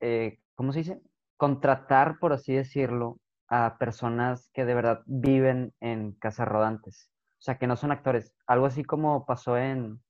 eh, 0.00 0.38
¿cómo 0.54 0.72
se 0.72 0.80
dice? 0.80 1.02
Contratar, 1.36 2.18
por 2.18 2.32
así 2.32 2.54
decirlo, 2.54 3.18
a 3.48 3.76
personas 3.78 4.50
que 4.54 4.64
de 4.64 4.74
verdad 4.74 5.02
viven 5.06 5.74
en 5.80 6.12
casas 6.12 6.48
rodantes. 6.48 7.10
O 7.40 7.42
sea, 7.42 7.58
que 7.58 7.66
no 7.66 7.76
son 7.76 7.92
actores. 7.92 8.34
Algo 8.46 8.66
así 8.66 8.84
como 8.84 9.26
pasó 9.26 9.58
en 9.58 10.02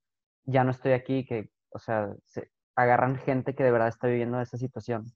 Ya 0.45 0.65
no 0.65 0.71
estoy 0.73 0.93
aquí, 0.93 1.27
que, 1.27 1.51
o 1.71 1.81
sea, 1.81 2.15
se 2.27 2.53
agarran 2.77 3.17
gente 3.19 3.55
que 3.57 3.65
de 3.65 3.73
verdad 3.73 3.89
está 3.89 4.07
viviendo 4.09 4.41
esa 4.41 4.59
situación. 4.59 5.13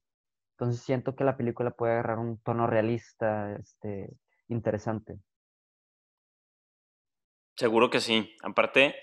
Entonces 0.59 0.81
siento 0.81 1.15
que 1.15 1.23
la 1.23 1.37
película 1.37 1.69
puede 1.69 1.93
agarrar 1.93 2.17
un 2.17 2.39
tono 2.39 2.65
realista, 2.65 3.55
este, 3.57 4.09
interesante. 4.47 5.19
Seguro 7.55 7.91
que 7.91 7.99
sí. 7.99 8.35
Aparte, 8.41 8.95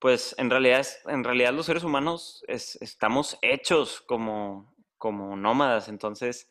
pues 0.00 0.34
en 0.36 0.50
realidad, 0.50 0.84
en 1.06 1.22
realidad 1.22 1.52
los 1.52 1.66
seres 1.66 1.84
humanos 1.84 2.42
estamos 2.48 3.38
hechos 3.40 4.00
como, 4.00 4.74
como 4.98 5.36
nómadas. 5.36 5.88
Entonces, 5.88 6.50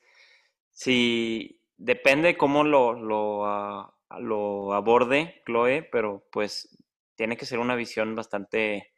si 0.72 1.62
depende 1.76 2.38
cómo 2.38 2.63
lo, 2.63 2.94
lo, 2.94 3.46
ah, 3.46 3.94
lo 4.20 4.74
aborde 4.74 5.41
Chloe, 5.46 5.84
pero 5.84 6.30
pues 6.32 6.82
tiene 7.15 7.36
que 7.36 7.46
ser 7.46 7.60
una 7.60 7.76
visión 7.76 8.15
bastante, 8.15 8.94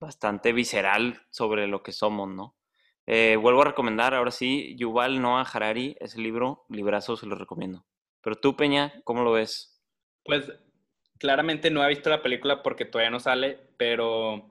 bastante 0.00 0.54
visceral 0.54 1.20
sobre 1.28 1.66
lo 1.66 1.82
que 1.82 1.92
somos, 1.92 2.30
¿no? 2.30 2.56
Eh, 3.06 3.36
vuelvo 3.36 3.62
a 3.62 3.66
recomendar, 3.66 4.14
ahora 4.14 4.30
sí, 4.30 4.74
Yuval 4.76 5.20
Noah 5.20 5.46
Harari, 5.52 5.96
ese 6.00 6.20
libro, 6.20 6.64
librazo, 6.68 7.16
se 7.16 7.26
lo 7.26 7.36
recomiendo. 7.36 7.84
Pero 8.20 8.36
tú, 8.36 8.56
Peña, 8.56 8.92
¿cómo 9.04 9.22
lo 9.22 9.32
ves? 9.32 9.80
Pues 10.24 10.52
claramente 11.18 11.70
no 11.70 11.84
he 11.84 11.88
visto 11.88 12.10
la 12.10 12.22
película 12.22 12.62
porque 12.62 12.84
todavía 12.84 13.10
no 13.10 13.20
sale, 13.20 13.58
pero 13.76 14.50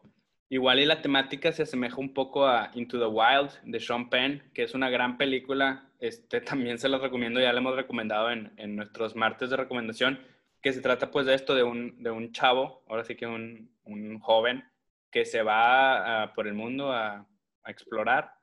igual 0.50 0.80
y 0.80 0.86
la 0.86 1.02
temática 1.02 1.52
se 1.52 1.64
asemeja 1.64 1.98
un 1.98 2.14
poco 2.14 2.48
a 2.48 2.72
Into 2.74 2.98
the 3.00 3.06
Wild 3.06 3.52
de 3.64 3.80
Sean 3.80 4.10
Penn, 4.10 4.44
que 4.54 4.64
es 4.64 4.74
una 4.74 4.90
gran 4.90 5.18
película. 5.18 5.90
Este, 6.00 6.40
también 6.42 6.78
se 6.78 6.88
la 6.88 6.98
recomiendo, 6.98 7.40
ya 7.42 7.52
la 7.52 7.60
hemos 7.60 7.76
recomendado 7.76 8.32
en, 8.32 8.54
en 8.58 8.76
nuestros 8.76 9.16
martes 9.16 9.50
de 9.50 9.58
recomendación, 9.58 10.20
que 10.62 10.74
se 10.74 10.82
trata 10.82 11.12
pues 11.12 11.26
de 11.26 11.36
esto, 11.36 11.54
de 11.54 11.64
un, 11.64 12.02
de 12.02 12.12
un 12.12 12.32
chavo, 12.32 12.84
ahora 12.88 13.04
sí 13.04 13.16
que 13.16 13.28
un, 13.28 13.70
un 13.84 14.20
joven, 14.20 14.64
que 15.12 15.26
se 15.26 15.44
va 15.44 16.34
por 16.34 16.48
el 16.48 16.54
mundo 16.54 16.92
a, 16.92 17.28
explorar 17.68 18.35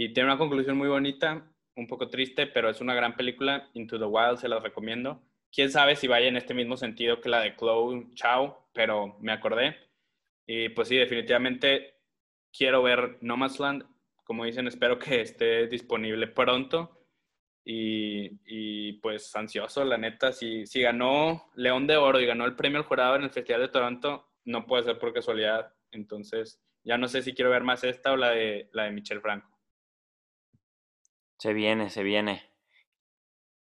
y 0.00 0.10
tiene 0.10 0.28
una 0.28 0.38
conclusión 0.38 0.76
muy 0.76 0.86
bonita, 0.86 1.44
un 1.74 1.88
poco 1.88 2.08
triste, 2.08 2.46
pero 2.46 2.70
es 2.70 2.80
una 2.80 2.94
gran 2.94 3.16
película, 3.16 3.68
Into 3.74 3.98
the 3.98 4.04
Wild, 4.04 4.38
se 4.38 4.48
la 4.48 4.60
recomiendo. 4.60 5.20
Quién 5.50 5.72
sabe 5.72 5.96
si 5.96 6.06
vaya 6.06 6.28
en 6.28 6.36
este 6.36 6.54
mismo 6.54 6.76
sentido 6.76 7.20
que 7.20 7.28
la 7.28 7.40
de 7.40 7.56
Chloe 7.56 8.06
Chao, 8.14 8.68
pero 8.72 9.16
me 9.18 9.32
acordé. 9.32 9.76
Y 10.46 10.68
pues 10.68 10.86
sí, 10.86 10.96
definitivamente 10.96 11.96
quiero 12.56 12.80
ver 12.80 13.18
Nomadland. 13.22 13.86
Como 14.22 14.44
dicen, 14.44 14.68
espero 14.68 15.00
que 15.00 15.20
esté 15.20 15.66
disponible 15.66 16.28
pronto 16.28 17.04
y, 17.64 18.92
pues 19.00 19.34
ansioso, 19.34 19.84
la 19.84 19.98
neta, 19.98 20.30
si, 20.30 20.64
si 20.64 20.80
ganó 20.80 21.50
León 21.56 21.88
de 21.88 21.96
Oro 21.96 22.20
y 22.20 22.26
ganó 22.26 22.44
el 22.44 22.54
premio 22.54 22.78
al 22.78 22.86
jurado 22.86 23.16
en 23.16 23.24
el 23.24 23.30
Festival 23.30 23.62
de 23.62 23.68
Toronto, 23.68 24.28
no 24.44 24.64
puede 24.64 24.84
ser 24.84 25.00
por 25.00 25.12
casualidad. 25.12 25.74
Entonces, 25.90 26.62
ya 26.84 26.96
no 26.98 27.08
sé 27.08 27.20
si 27.22 27.34
quiero 27.34 27.50
ver 27.50 27.64
más 27.64 27.82
esta 27.82 28.12
o 28.12 28.16
la 28.16 28.30
de, 28.30 28.70
la 28.72 28.84
de 28.84 28.92
Michel 28.92 29.20
Franco. 29.20 29.57
Se 31.38 31.52
viene, 31.52 31.90
se 31.90 32.02
viene. 32.02 32.50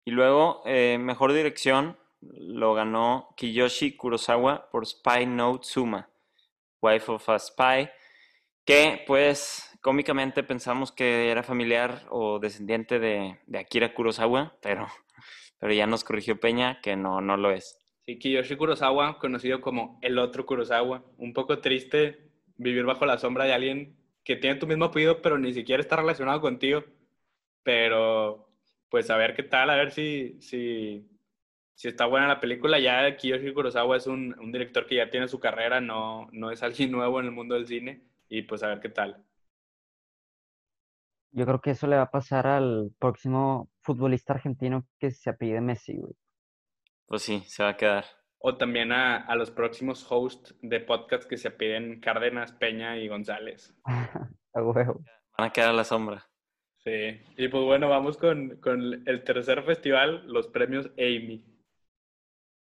Y 0.06 0.12
luego, 0.12 0.63
eh, 0.65 0.98
mejor 1.00 1.34
dirección 1.34 1.98
lo 2.22 2.74
ganó 2.74 3.34
Kiyoshi 3.38 3.95
Kurosawa 3.95 4.69
por 4.72 4.86
Spy 4.86 5.26
Note 5.26 5.65
Suma, 5.65 6.10
Wife 6.82 7.12
of 7.12 7.30
a 7.30 7.38
Spy, 7.38 7.89
que 8.65 9.04
pues 9.06 9.78
cómicamente 9.82 10.43
pensamos 10.43 10.91
que 10.91 11.30
era 11.30 11.43
familiar 11.43 12.06
o 12.10 12.39
descendiente 12.39 13.00
de, 13.00 13.38
Akira 13.58 13.93
Kurosawa, 13.93 14.58
pero, 14.62 14.88
pero 15.60 15.74
ya 15.74 15.86
nos 15.86 16.04
corrigió 16.04 16.39
Peña 16.39 16.80
que 16.82 16.95
no, 16.95 17.22
no 17.22 17.38
lo 17.38 17.52
es. 17.52 17.78
Sí, 18.06 18.17
Kiyoshi 18.17 18.56
Kurosawa, 18.56 19.19
conocido 19.19 19.62
como 19.62 20.00
el 20.02 20.17
otro 20.17 20.45
Kurosawa. 20.45 21.04
Un 21.17 21.34
poco 21.34 21.60
triste 21.60 22.32
vivir 22.58 22.86
bajo 22.86 23.06
la 23.06 23.17
sombra 23.17 23.45
de 23.45 23.54
alguien 23.54 23.98
que 24.24 24.36
tiene 24.36 24.60
tu 24.60 24.67
mismo 24.67 24.86
apellido, 24.86 25.22
pero 25.22 25.38
ni 25.38 25.54
siquiera 25.54 25.82
está 25.82 25.98
relacionado 25.98 26.41
contigo. 26.41 26.84
Pero, 27.63 28.50
pues 28.89 29.10
a 29.10 29.17
ver 29.17 29.36
qué 29.36 29.43
tal, 29.43 29.69
a 29.69 29.76
ver 29.76 29.91
si, 29.91 30.41
si, 30.41 31.08
si 31.74 31.88
está 31.88 32.06
buena 32.06 32.28
la 32.28 32.39
película. 32.39 32.80
Ya 32.80 33.15
Kiyoshi 33.15 33.54
Kurosawa 33.54 33.98
es 33.98 34.08
un, 34.08 34.38
un 34.39 34.52
director 34.52 34.86
que 34.86 34.95
ya 34.95 35.10
tiene 35.10 35.28
su 35.28 35.39
carrera, 35.39 35.80
no, 35.82 36.28
no 36.32 36.52
es 36.52 36.63
alguien 36.63 36.91
nuevo 36.91 37.19
en 37.19 37.28
el 37.28 37.32
mundo 37.32 37.56
del 37.56 37.67
cine. 37.67 38.04
Y 38.28 38.43
pues 38.43 38.63
a 38.63 38.67
ver 38.67 38.80
qué 38.80 38.89
tal. 38.89 39.24
Yo 41.32 41.45
creo 41.45 41.62
que 41.62 41.72
eso 41.72 41.88
le 41.88 41.95
va 41.95 42.04
a 42.04 42.12
pasar 42.12 42.48
al 42.48 42.91
próximo 42.98 43.69
futbolista 43.82 44.34
argentino 44.34 44.88
que 45.00 45.12
se 45.12 45.30
apellide 45.30 45.62
Messi, 45.62 45.98
güey. 45.98 46.13
Pues 47.06 47.24
sí, 47.24 47.43
se 47.45 47.63
va 47.63 47.69
a 47.69 47.78
quedar. 47.78 48.06
O 48.39 48.56
también 48.56 48.91
a, 48.91 49.17
a 49.17 49.36
los 49.36 49.52
próximos 49.52 50.06
hosts 50.10 50.56
de 50.62 50.80
podcast 50.80 51.28
que 51.30 51.38
se 51.38 51.52
piden 51.52 52.00
Cárdenas, 52.00 52.52
Peña 52.54 52.98
y 52.98 53.08
González. 53.08 53.76
a 54.54 54.63
huevo. 54.63 55.04
Van 55.38 55.48
a 55.48 55.52
quedar 55.52 55.69
a 55.69 55.74
la 55.74 55.84
sombra. 55.84 56.28
Sí. 56.83 57.21
Y 57.37 57.47
pues 57.49 57.63
bueno, 57.63 57.89
vamos 57.89 58.17
con, 58.17 58.57
con 58.57 59.07
el 59.07 59.23
tercer 59.23 59.63
festival, 59.63 60.23
los 60.27 60.47
premios 60.47 60.89
Amy. 60.97 61.43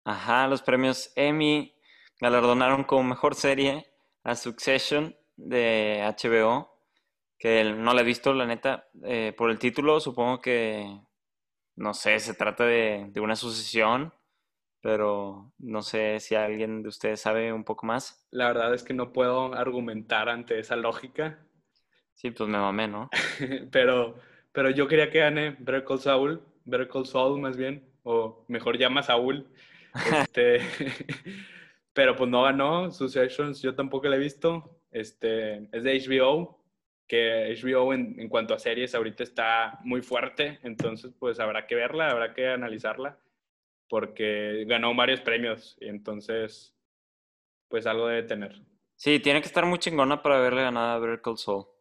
Ajá, 0.04 0.48
los 0.48 0.62
premios 0.62 1.12
Emmy 1.16 1.76
galardonaron 2.20 2.84
como 2.84 3.04
mejor 3.04 3.36
serie 3.36 3.86
a 4.24 4.36
Succession 4.36 5.16
de 5.36 6.02
HBO 6.18 6.78
que 7.38 7.64
no 7.64 7.94
la 7.94 8.02
he 8.02 8.06
visto, 8.06 8.34
la 8.34 8.46
neta. 8.46 8.88
Eh, 9.04 9.34
por 9.38 9.52
el 9.52 9.60
título, 9.60 10.00
supongo 10.00 10.42
que, 10.42 11.00
no 11.76 11.94
sé, 11.94 12.20
se 12.20 12.34
trata 12.34 12.66
de, 12.66 13.12
una 13.22 13.36
sucesión, 13.36 14.14
pero 14.82 15.52
no 15.60 15.82
sé 15.82 16.20
si 16.20 16.36
alguien 16.36 16.82
de 16.82 16.90
ustedes 16.90 17.22
sabe 17.22 17.54
un 17.54 17.64
poco 17.64 17.86
más. 17.86 18.28
La 18.32 18.48
verdad 18.48 18.74
es 18.74 18.84
que 18.84 18.94
no 18.94 19.14
puedo 19.14 19.54
argumentar 19.54 20.30
ante 20.30 20.60
esa 20.60 20.76
lógica. 20.76 21.47
Sí, 22.18 22.32
pues 22.32 22.50
me 22.50 22.58
mamé, 22.58 22.88
¿no? 22.88 23.12
pero, 23.72 24.16
pero 24.52 24.72
yo 24.72 24.88
quería 24.88 25.12
que 25.12 25.20
gane 25.20 25.56
Better 25.60 25.84
Call 25.84 26.00
Saul, 26.00 26.42
Better 26.66 26.88
Call 26.88 27.06
Saul 27.06 27.40
más 27.40 27.56
bien, 27.56 27.88
o 28.02 28.44
mejor 28.48 28.80
llama 28.80 29.04
Saúl. 29.04 29.48
Este, 30.24 30.60
pero 31.94 32.16
pues 32.16 32.28
no 32.28 32.42
ganó, 32.42 32.90
Successions 32.90 33.62
yo 33.62 33.76
tampoco 33.76 34.08
la 34.08 34.16
he 34.16 34.20
visto. 34.20 34.80
Este, 34.92 35.70
es 35.72 35.84
de 35.84 36.00
HBO, 36.00 36.60
que 37.08 37.56
HBO 37.62 37.94
en, 37.94 38.20
en, 38.20 38.30
cuanto 38.30 38.56
a 38.56 38.60
series 38.60 38.96
ahorita 38.96 39.22
está 39.22 39.80
muy 39.84 40.02
fuerte, 40.02 40.60
entonces 40.64 41.14
pues 41.20 41.40
habrá 41.40 41.68
que 41.68 41.76
verla, 41.76 42.10
habrá 42.10 42.34
que 42.34 42.48
analizarla, 42.48 43.20
porque 43.88 44.66
ganó 44.68 44.96
varios 44.96 45.22
premios, 45.22 45.78
y 45.80 45.88
entonces 45.88 46.76
pues 47.68 47.86
algo 47.86 48.08
debe 48.08 48.24
tener. 48.24 48.60
Sí, 48.96 49.20
tiene 49.20 49.40
que 49.40 49.48
estar 49.48 49.68
muy 49.68 49.78
chingona 49.78 50.24
para 50.24 50.38
haberle 50.38 50.64
ganado 50.64 50.94
a 50.94 51.00
Better 51.00 51.22
Call 51.22 51.38
Saul. 51.38 51.77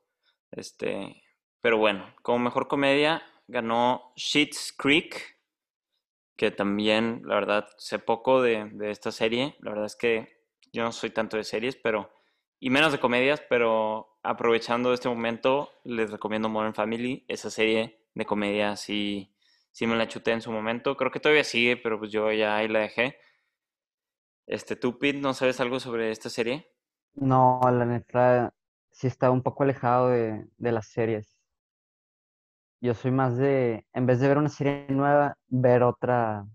Este, 0.57 1.23
pero 1.61 1.79
bueno, 1.79 2.15
como 2.23 2.39
mejor 2.39 2.69
comedia 2.69 3.23
ganó 3.47 4.13
Sheets 4.17 4.75
Creek, 4.77 5.37
que 6.37 6.51
también, 6.51 7.23
la 7.25 7.37
verdad, 7.37 7.69
sé 7.79 7.99
poco 7.99 8.43
de, 8.43 8.69
de 8.73 8.91
esta 8.91 9.13
serie. 9.13 9.57
La 9.61 9.71
verdad 9.71 9.87
es 9.87 9.97
que 9.97 10.43
yo 10.73 10.83
no 10.83 10.93
soy 10.93 11.11
tanto 11.11 11.37
de 11.37 11.45
series, 11.45 11.77
pero 11.77 12.11
y 12.59 12.71
menos 12.71 12.93
de 12.93 13.01
comedias, 13.01 13.43
pero 13.49 14.19
aprovechando 14.23 14.93
este 14.93 15.09
momento, 15.09 15.71
les 15.85 16.11
recomiendo 16.11 16.49
Modern 16.49 16.75
Family, 16.75 17.25
esa 17.29 17.51
serie 17.51 18.07
de 18.15 18.27
comedia 18.27 18.77
sí, 18.77 19.35
sí 19.73 19.87
me 19.87 19.97
la 19.97 20.09
chuté 20.09 20.33
en 20.33 20.41
su 20.41 20.51
momento. 20.51 20.97
Creo 20.97 21.11
que 21.11 21.21
todavía 21.21 21.45
sigue, 21.45 21.77
pero 21.77 21.99
pues 21.99 22.11
yo 22.11 22.33
ya 22.33 22.57
ahí 22.57 22.69
la 22.69 22.81
dejé. 22.81 23.19
Este, 24.47 24.77
¿tú, 24.77 24.99
no 25.17 25.35
sabes 25.35 25.61
algo 25.61 25.81
sobre 25.81 26.11
esta 26.11 26.31
serie? 26.31 26.73
No, 27.15 27.61
la 27.63 27.85
neta, 27.85 28.55
sí 28.97 29.07
está 29.07 29.31
un 29.31 29.43
poco 29.43 29.63
alejado 29.63 30.09
de, 30.09 30.47
de 30.57 30.73
las 30.73 30.87
series. 30.87 31.39
Yo 32.81 32.95
soy 32.95 33.11
más 33.11 33.37
de, 33.37 33.87
en 33.93 34.07
vez 34.07 34.21
de 34.21 34.29
ver 34.29 34.39
una 34.39 34.49
serie 34.49 34.87
nueva, 34.89 35.37
ver 35.49 35.83
otra, 35.83 36.47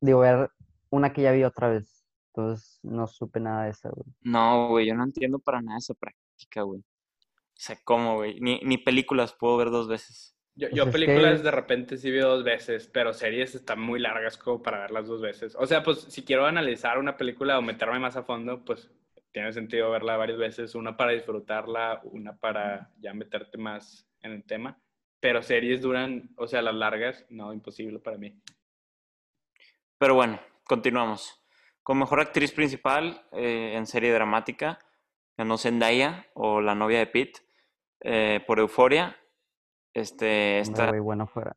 digo, 0.00 0.20
ver 0.20 0.50
una 0.90 1.12
que 1.12 1.22
ya 1.22 1.32
vi 1.32 1.42
otra 1.42 1.68
vez. 1.68 2.06
Entonces 2.28 2.78
no 2.84 3.08
supe 3.08 3.40
nada 3.40 3.64
de 3.64 3.70
esa, 3.70 3.90
güey. 3.90 4.06
No, 4.20 4.68
güey, 4.68 4.86
yo 4.86 4.94
no 4.94 5.02
entiendo 5.02 5.40
para 5.40 5.60
nada 5.62 5.78
esa 5.78 5.94
práctica, 5.94 6.62
güey. 6.62 6.80
O 6.80 7.62
sea, 7.62 7.76
¿cómo, 7.82 8.16
güey? 8.16 8.40
Ni, 8.40 8.60
ni 8.60 8.78
películas 8.78 9.32
puedo 9.32 9.56
ver 9.56 9.70
dos 9.70 9.88
veces. 9.88 10.36
Yo, 10.54 10.68
pues 10.68 10.76
yo 10.76 10.90
películas 10.92 11.42
de 11.42 11.50
repente 11.50 11.96
sí 11.96 12.10
veo 12.12 12.28
dos 12.28 12.44
veces, 12.44 12.86
pero 12.86 13.12
series 13.12 13.56
están 13.56 13.80
muy 13.80 13.98
largas 13.98 14.36
como 14.36 14.62
para 14.62 14.78
verlas 14.78 15.08
dos 15.08 15.20
veces. 15.20 15.56
O 15.58 15.66
sea, 15.66 15.82
pues 15.82 16.02
si 16.02 16.22
quiero 16.22 16.46
analizar 16.46 16.98
una 16.98 17.16
película 17.16 17.58
o 17.58 17.62
meterme 17.62 17.98
más 17.98 18.14
a 18.16 18.22
fondo, 18.22 18.64
pues 18.64 18.92
tiene 19.32 19.52
sentido 19.52 19.90
verla 19.90 20.16
varias 20.16 20.38
veces, 20.38 20.74
una 20.74 20.96
para 20.96 21.12
disfrutarla, 21.12 22.00
una 22.04 22.36
para 22.36 22.90
ya 22.98 23.14
meterte 23.14 23.58
más 23.58 24.08
en 24.22 24.32
el 24.32 24.44
tema. 24.44 24.78
Pero 25.20 25.42
series 25.42 25.82
duran, 25.82 26.30
o 26.36 26.46
sea, 26.46 26.62
las 26.62 26.74
largas, 26.74 27.26
no, 27.28 27.52
imposible 27.52 27.98
para 27.98 28.16
mí. 28.16 28.40
Pero 29.98 30.14
bueno, 30.14 30.40
continuamos. 30.64 31.40
Con 31.82 31.98
mejor 31.98 32.20
actriz 32.20 32.52
principal 32.52 33.26
eh, 33.32 33.74
en 33.76 33.86
serie 33.86 34.12
dramática, 34.12 34.78
ganó 35.36 35.58
Zendaya 35.58 36.26
o 36.34 36.60
la 36.60 36.74
novia 36.74 36.98
de 36.98 37.06
Pete 37.06 37.40
eh, 38.00 38.40
por 38.46 38.58
Euforia. 38.58 39.16
Este, 39.92 40.60
esta, 40.60 40.90
bueno 41.00 41.26
fuera. 41.26 41.56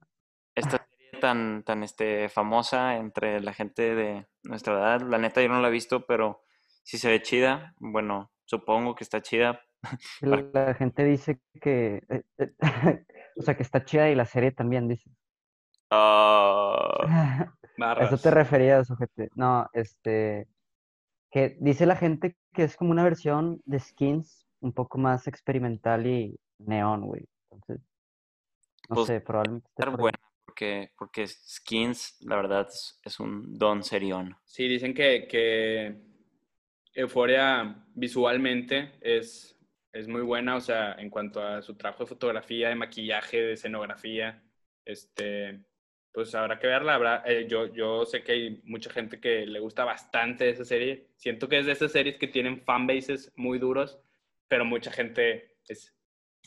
esta 0.56 0.86
serie 0.90 1.20
tan, 1.22 1.64
tan 1.64 1.84
este, 1.84 2.30
famosa 2.30 2.98
entre 2.98 3.40
la 3.42 3.54
gente 3.54 3.96
de 3.96 4.28
nuestra 4.44 4.74
edad. 4.74 5.02
La 5.02 5.18
neta 5.18 5.42
yo 5.42 5.50
no 5.50 5.62
la 5.62 5.70
he 5.70 5.72
visto, 5.72 6.06
pero 6.06 6.44
si 6.84 6.98
se 6.98 7.10
ve 7.10 7.22
chida. 7.22 7.74
Bueno, 7.80 8.32
supongo 8.46 8.96
que 8.96 9.04
está 9.04 9.22
chida. 9.22 9.60
La 10.22 10.74
gente 10.76 11.04
dice 11.04 11.42
que, 11.62 12.04
eh, 12.10 12.54
o 13.38 13.42
sea, 13.42 13.56
que 13.56 13.64
está 13.64 13.84
chida 13.84 14.10
y 14.10 14.16
la 14.16 14.26
serie 14.26 14.52
también 14.52 14.88
dice. 14.88 15.10
Ah. 15.90 17.52
¿A 17.80 18.04
eso 18.04 18.18
te 18.18 18.32
referías, 18.32 18.90
ojete? 18.92 19.30
No, 19.36 19.68
este. 19.74 20.48
Que 21.32 21.58
dice 21.60 21.88
la 21.88 21.96
gente 21.96 22.38
que 22.54 22.64
es 22.64 22.78
como 22.78 22.92
una 22.92 23.04
versión 23.04 23.60
de 23.66 23.80
skins 23.80 24.46
un 24.60 24.72
poco 24.72 25.00
más 25.00 25.28
experimental 25.28 26.06
y 26.06 26.40
neón, 26.60 27.08
güey. 27.08 27.26
Entonces, 27.50 27.84
no 28.90 28.96
pues, 28.96 29.08
sé, 29.08 29.22
probablemente. 29.22 29.68
Estar 29.70 29.98
buena, 29.98 30.20
porque, 30.46 30.92
porque 30.96 31.28
skins, 31.28 32.18
la 32.22 32.36
verdad, 32.36 32.68
es, 33.04 33.20
un 33.20 33.58
don 33.58 33.84
serión. 33.84 34.38
Sí, 34.46 34.68
dicen 34.68 34.94
que, 34.94 35.28
que 35.28 36.13
Euforia 36.94 37.84
visualmente 37.96 38.92
es, 39.02 39.60
es 39.92 40.08
muy 40.08 40.22
buena, 40.22 40.56
o 40.56 40.62
sea, 40.62 40.94
en 40.94 41.10
cuanto 41.10 41.42
a 41.42 41.62
su 41.62 41.76
trabajo 41.76 42.04
de 42.04 42.10
fotografía, 42.10 42.70
de 42.70 42.76
maquillaje, 42.76 43.42
de 43.42 43.54
escenografía. 43.54 44.44
Este, 44.86 45.64
pues 46.12 46.34
habrá 46.36 46.60
que 46.60 46.68
verla. 46.68 46.96
Habrá, 46.96 47.24
eh, 47.26 47.48
yo, 47.50 47.74
yo 47.74 48.06
sé 48.06 48.24
que 48.24 48.32
hay 48.34 48.62
mucha 48.66 48.92
gente 48.92 49.20
que 49.20 49.46
le 49.46 49.60
gusta 49.60 49.84
bastante 49.84 50.50
esa 50.50 50.66
serie. 50.66 51.08
Siento 51.16 51.50
que 51.50 51.60
es 51.60 51.66
de 51.66 51.72
esas 51.72 51.92
series 51.92 52.18
que 52.18 52.28
tienen 52.28 52.62
fanbases 52.62 53.32
muy 53.36 53.60
duros, 53.60 54.00
pero 54.48 54.66
mucha 54.66 54.92
gente 54.92 55.58
es 55.68 55.96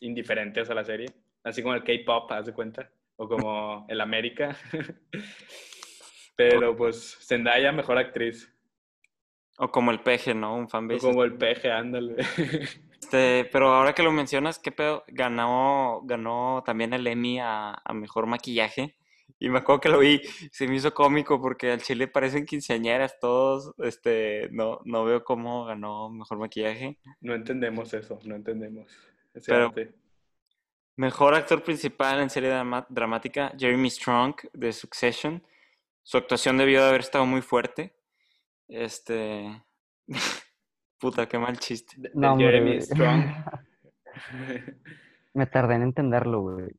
indiferente 0.01 0.61
a 0.61 0.75
la 0.75 0.85
serie. 0.85 1.09
Así 1.43 1.63
como 1.63 1.75
el 1.75 1.85
K-pop, 1.85 2.31
haz 2.33 2.47
de 2.47 2.53
cuenta, 2.53 2.91
o 3.17 3.29
como 3.29 3.87
el 3.89 4.01
América. 4.01 4.57
Pero 6.37 6.77
pues 6.77 7.17
Zendaya, 7.21 7.73
mejor 7.73 7.97
actriz. 7.99 8.53
O 9.59 9.71
como 9.71 9.91
el 9.91 10.01
peje, 10.01 10.35
¿no? 10.35 10.55
Un 10.57 10.65
O 10.65 10.69
fanbase. 10.69 11.01
como 11.01 11.25
el 11.25 11.35
peje, 11.35 11.71
ándale. 11.71 12.17
Este, 13.07 13.49
pero 13.53 13.69
ahora 13.73 13.95
que 13.95 14.03
lo 14.03 14.11
mencionas, 14.11 14.59
¿qué 14.59 14.73
pedo? 14.73 15.05
Ganó, 15.07 16.01
ganó 16.05 16.65
también 16.67 16.93
el 16.93 17.07
Emmy 17.07 17.39
a, 17.39 17.71
a 17.85 17.93
mejor 17.93 18.27
maquillaje. 18.27 18.97
Y 19.39 19.49
me 19.49 19.59
acuerdo 19.59 19.81
que 19.83 19.89
lo 19.91 19.99
vi, 20.01 20.23
se 20.51 20.67
me 20.67 20.75
hizo 20.77 20.93
cómico 20.93 21.41
porque 21.41 21.71
al 21.71 21.83
chile 21.83 22.09
parecen 22.09 22.47
quinceañeras 22.47 23.21
todos. 23.21 23.75
Este, 23.79 24.49
no, 24.51 24.81
no 24.85 25.05
veo 25.05 25.23
cómo 25.23 25.67
ganó 25.67 26.09
mejor 26.09 26.39
maquillaje. 26.39 26.99
No 27.21 27.35
entendemos 27.35 27.93
eso, 27.95 28.19
no 28.25 28.35
entendemos. 28.35 28.87
ese 29.35 29.53
Pero- 29.53 29.67
arte. 29.67 29.93
Mejor 30.97 31.35
actor 31.35 31.63
principal 31.63 32.19
en 32.21 32.31
serie 32.31 32.51
dramática, 32.89 33.53
Jeremy 33.59 33.91
Strong 33.91 34.37
de 34.55 34.73
Succession. 34.73 35.45
Su 36.03 36.17
actuación 36.17 36.57
debió 36.57 36.83
de 36.83 36.89
haber 36.89 37.03
estado 37.03 37.27
muy 37.27 37.43
fuerte. 37.43 37.93
Este. 38.69 39.63
Puta, 40.99 41.27
qué 41.29 41.39
mal 41.39 41.59
chiste. 41.59 41.97
No, 42.15 42.33
hombre, 42.33 42.47
Jeremy 42.47 42.71
güey. 42.71 42.83
Strong. 42.83 43.25
Me 45.35 45.47
tardé 45.47 45.75
en 45.75 45.83
entenderlo, 45.83 46.41
güey. 46.43 46.71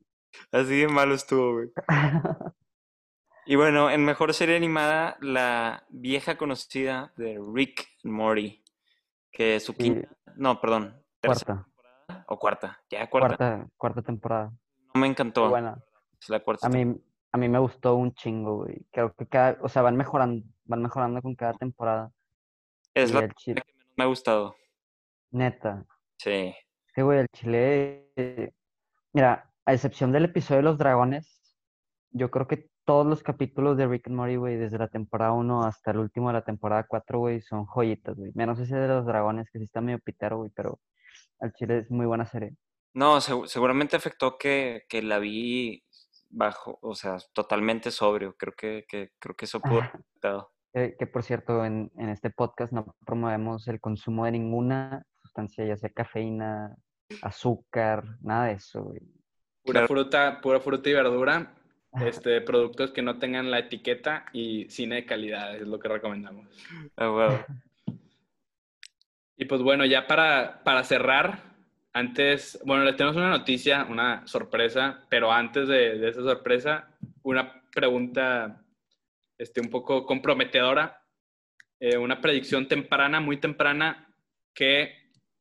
Así 0.52 0.80
de 0.80 0.88
malo 0.88 1.14
estuvo, 1.14 1.54
güey. 1.54 1.70
Y 3.50 3.56
bueno, 3.56 3.90
en 3.90 4.04
mejor 4.04 4.34
serie 4.34 4.58
animada, 4.58 5.16
la 5.22 5.86
vieja 5.88 6.36
conocida 6.36 7.14
de 7.16 7.40
Rick 7.54 7.88
and 8.04 8.12
Morty, 8.12 8.62
que 9.32 9.58
su 9.58 9.72
Y 9.72 9.74
quinta, 9.76 10.08
no, 10.36 10.60
perdón, 10.60 11.02
cuarta, 11.22 11.46
temporada 11.46 12.24
o 12.26 12.38
cuarta, 12.38 12.78
ya 12.90 13.08
cuarta, 13.08 13.36
cuarta, 13.38 13.68
cuarta 13.78 14.02
temporada. 14.02 14.52
no 14.92 15.00
me 15.00 15.06
encantó, 15.06 15.48
buena. 15.48 15.82
es 16.20 16.28
la 16.28 16.40
cuarta. 16.40 16.66
A 16.66 16.68
mí, 16.68 16.94
a 17.32 17.38
mí 17.38 17.48
me 17.48 17.58
gustó 17.58 17.96
un 17.96 18.12
chingo, 18.12 18.64
güey. 18.64 18.86
Creo 18.92 19.14
que 19.14 19.26
cada, 19.26 19.56
o 19.62 19.68
sea, 19.70 19.80
van 19.80 19.96
mejorando, 19.96 20.44
van 20.68 20.82
mejorando 20.82 21.20
con 21.20 21.34
cada 21.34 21.54
temporada. 21.54 22.12
es 22.94 23.10
Y 23.10 23.14
la 23.14 23.28
que 23.28 23.34
menos 23.48 23.64
me 23.96 24.04
ha 24.04 24.06
gustado, 24.06 24.54
neta. 25.30 25.84
sí. 26.18 26.54
Sí, 26.94 27.02
güey, 27.02 27.20
el 27.20 27.28
chile. 27.28 28.10
Mira, 29.12 29.52
a 29.64 29.72
excepción 29.72 30.10
del 30.12 30.24
episodio 30.24 30.58
de 30.58 30.62
los 30.64 30.78
dragones, 30.78 31.56
yo 32.10 32.28
creo 32.30 32.48
que 32.48 32.68
todos 32.84 33.06
los 33.06 33.22
capítulos 33.22 33.76
de 33.76 33.86
Rick 33.86 34.08
and 34.08 34.16
Morty, 34.16 34.36
güey, 34.36 34.56
desde 34.56 34.78
la 34.78 34.88
temporada 34.88 35.32
1 35.32 35.64
hasta 35.64 35.90
el 35.92 35.98
último 35.98 36.28
de 36.28 36.32
la 36.34 36.44
temporada 36.44 36.86
4, 36.88 37.18
güey, 37.20 37.40
son 37.40 37.66
joyitas, 37.66 38.16
güey. 38.16 38.32
Menos 38.34 38.58
ese 38.58 38.74
de 38.76 38.88
los 38.88 39.06
dragones, 39.06 39.48
que 39.50 39.58
sí 39.58 39.64
está 39.66 39.80
medio 39.80 39.98
pitero, 40.00 40.38
güey, 40.38 40.50
pero 40.54 40.80
al 41.40 41.52
chile 41.52 41.78
es 41.78 41.90
muy 41.90 42.06
buena 42.06 42.26
serie. 42.26 42.56
No, 42.94 43.18
segu- 43.20 43.46
seguramente 43.46 43.94
afectó 43.94 44.36
que, 44.38 44.84
que 44.88 45.02
la 45.02 45.18
vi 45.20 45.84
bajo, 46.30 46.78
o 46.82 46.94
sea, 46.96 47.18
totalmente 47.32 47.90
sobrio, 47.92 48.34
creo 48.36 48.54
que, 48.56 48.84
que 48.88 49.10
creo 49.20 49.36
que 49.36 49.44
eso 49.44 49.60
pudo 49.60 49.80
haber 49.80 49.90
afectado. 49.94 50.50
Que, 50.78 50.96
que, 50.96 51.06
por 51.08 51.24
cierto, 51.24 51.64
en, 51.64 51.90
en 51.96 52.08
este 52.08 52.30
podcast 52.30 52.72
no 52.72 52.94
promovemos 53.04 53.66
el 53.66 53.80
consumo 53.80 54.24
de 54.26 54.32
ninguna 54.32 55.04
sustancia, 55.22 55.64
ya 55.64 55.76
sea 55.76 55.90
cafeína, 55.90 56.76
azúcar, 57.22 58.04
nada 58.20 58.46
de 58.46 58.52
eso, 58.52 58.82
güey. 58.84 59.00
Pura 59.64 59.80
Claro. 59.80 59.86
fruta, 59.88 60.40
pura 60.40 60.60
fruta 60.60 60.88
y 60.88 60.92
verdura. 60.94 61.54
Este, 62.04 62.40
productos 62.42 62.92
que 62.92 63.02
no 63.02 63.18
tengan 63.18 63.50
la 63.50 63.58
etiqueta 63.58 64.26
y 64.32 64.68
cine 64.68 64.96
de 64.96 65.06
calidad 65.06 65.56
es 65.56 65.66
lo 65.66 65.78
que 65.80 65.88
recomendamos. 65.88 66.46
Ah, 66.96 67.10
huevo. 67.10 67.38
Y 69.36 69.46
pues 69.46 69.62
bueno, 69.62 69.84
ya 69.84 70.06
para, 70.06 70.62
para 70.62 70.84
cerrar, 70.84 71.42
antes, 71.92 72.60
bueno, 72.64 72.84
les 72.84 72.94
tenemos 72.96 73.16
una 73.16 73.30
noticia, 73.30 73.84
una 73.88 74.24
sorpresa, 74.26 75.06
pero 75.08 75.32
antes 75.32 75.66
de, 75.66 75.98
de 75.98 76.08
esa 76.10 76.22
sorpresa, 76.22 76.88
una 77.22 77.62
pregunta 77.74 78.62
este, 79.38 79.60
un 79.60 79.70
poco 79.70 80.04
comprometedora, 80.04 81.00
eh, 81.80 81.96
una 81.96 82.20
predicción 82.20 82.66
temprana, 82.66 83.20
muy 83.20 83.38
temprana, 83.38 84.12
que 84.52 84.92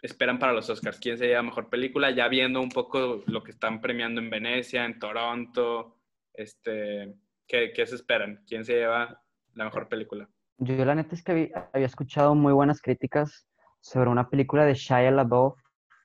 esperan 0.01 0.39
para 0.39 0.53
los 0.53 0.69
Oscars? 0.69 0.99
¿Quién 0.99 1.17
se 1.17 1.27
lleva 1.27 1.41
mejor 1.41 1.69
película? 1.69 2.11
Ya 2.11 2.27
viendo 2.27 2.61
un 2.61 2.69
poco 2.69 3.23
lo 3.25 3.43
que 3.43 3.51
están 3.51 3.81
premiando 3.81 4.21
en 4.21 4.29
Venecia, 4.29 4.85
en 4.85 4.99
Toronto, 4.99 5.97
este, 6.33 7.15
¿qué, 7.47 7.73
qué 7.73 7.85
se 7.87 7.95
esperan? 7.95 8.43
¿Quién 8.47 8.63
se 8.63 8.73
lleva 8.73 9.21
la 9.55 9.65
mejor 9.65 9.89
película? 9.89 10.29
Yo 10.59 10.85
la 10.85 10.95
neta 10.95 11.15
es 11.15 11.23
que 11.23 11.31
había, 11.31 11.69
había 11.73 11.87
escuchado 11.87 12.35
muy 12.35 12.53
buenas 12.53 12.81
críticas 12.81 13.47
sobre 13.79 14.09
una 14.09 14.29
película 14.29 14.65
de 14.65 14.73
Shia 14.75 15.11
LaBeouf. 15.11 15.59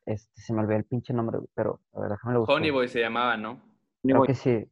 Este, 0.05 0.41
se 0.41 0.53
me 0.53 0.61
olvidó 0.61 0.79
el 0.79 0.85
pinche 0.85 1.13
nombre, 1.13 1.39
pero 1.55 1.81
a 1.93 2.01
ver, 2.01 2.11
déjame 2.11 2.35
lo 2.35 2.41
busco. 2.41 2.55
Honeyboy 2.55 2.89
se 2.89 3.01
llamaba, 3.01 3.37
¿no? 3.37 3.61
Creo 4.03 4.25
que 4.25 4.35
sí. 4.35 4.67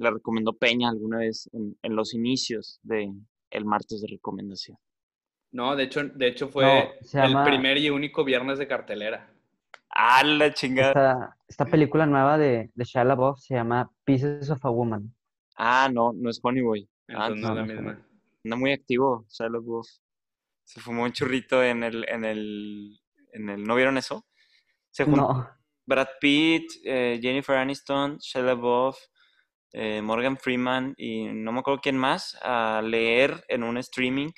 La 0.00 0.10
recomendó 0.10 0.54
Peña 0.54 0.88
alguna 0.88 1.18
vez 1.18 1.48
en, 1.52 1.76
en 1.82 1.94
los 1.94 2.14
inicios 2.14 2.80
de 2.82 3.12
el 3.50 3.64
martes 3.66 4.00
de 4.00 4.08
recomendación. 4.08 4.78
No, 5.52 5.76
de 5.76 5.84
hecho, 5.84 6.04
de 6.08 6.26
hecho 6.28 6.48
fue 6.48 6.64
No, 6.64 7.22
el 7.22 7.30
llama- 7.32 7.44
primer 7.44 7.76
y 7.76 7.90
único 7.90 8.24
viernes 8.24 8.58
de 8.58 8.66
cartelera. 8.66 9.30
¡Ah, 9.90 10.22
la 10.24 10.54
chingada! 10.54 10.90
Esta, 10.90 11.36
esta 11.48 11.64
película 11.66 12.06
nueva 12.06 12.38
de, 12.38 12.70
de 12.74 12.84
Shia 12.84 13.04
LaBeouf 13.04 13.40
se 13.40 13.54
llama 13.54 13.90
Pieces 14.04 14.48
of 14.48 14.64
a 14.64 14.70
Woman. 14.70 15.12
Ah, 15.56 15.90
no, 15.92 16.12
no 16.14 16.30
es 16.30 16.40
Honeyboy. 16.42 16.88
Ah, 17.08 17.26
Entonces 17.28 17.42
no, 17.42 17.54
no, 17.54 17.60
es 17.62 17.68
la 17.68 17.74
no, 17.74 17.82
misma. 17.82 18.06
anda 18.44 18.56
muy 18.56 18.72
activo, 18.72 19.26
Shia 19.28 19.48
LaBeouf. 19.50 19.86
Se 20.64 20.80
fumó 20.80 21.02
un 21.02 21.12
churrito 21.12 21.62
en 21.62 21.82
el, 21.82 22.08
en 22.08 22.24
el, 22.24 23.00
en 23.32 23.48
el, 23.50 23.64
¿no 23.64 23.74
vieron 23.74 23.98
eso? 23.98 24.24
Se 24.90 25.04
No, 25.04 25.46
Brad 25.84 26.08
Pitt, 26.20 26.70
eh, 26.84 27.18
Jennifer 27.20 27.56
Aniston, 27.56 28.16
Shia 28.18 28.42
LaBeouf, 28.42 28.96
eh, 29.72 30.02
Morgan 30.02 30.36
Freeman 30.36 30.94
y 30.96 31.24
no 31.24 31.52
me 31.52 31.60
acuerdo 31.60 31.80
quién 31.82 31.96
más 31.96 32.38
a 32.42 32.82
leer 32.82 33.44
en 33.48 33.62
un 33.62 33.76
streaming 33.78 34.28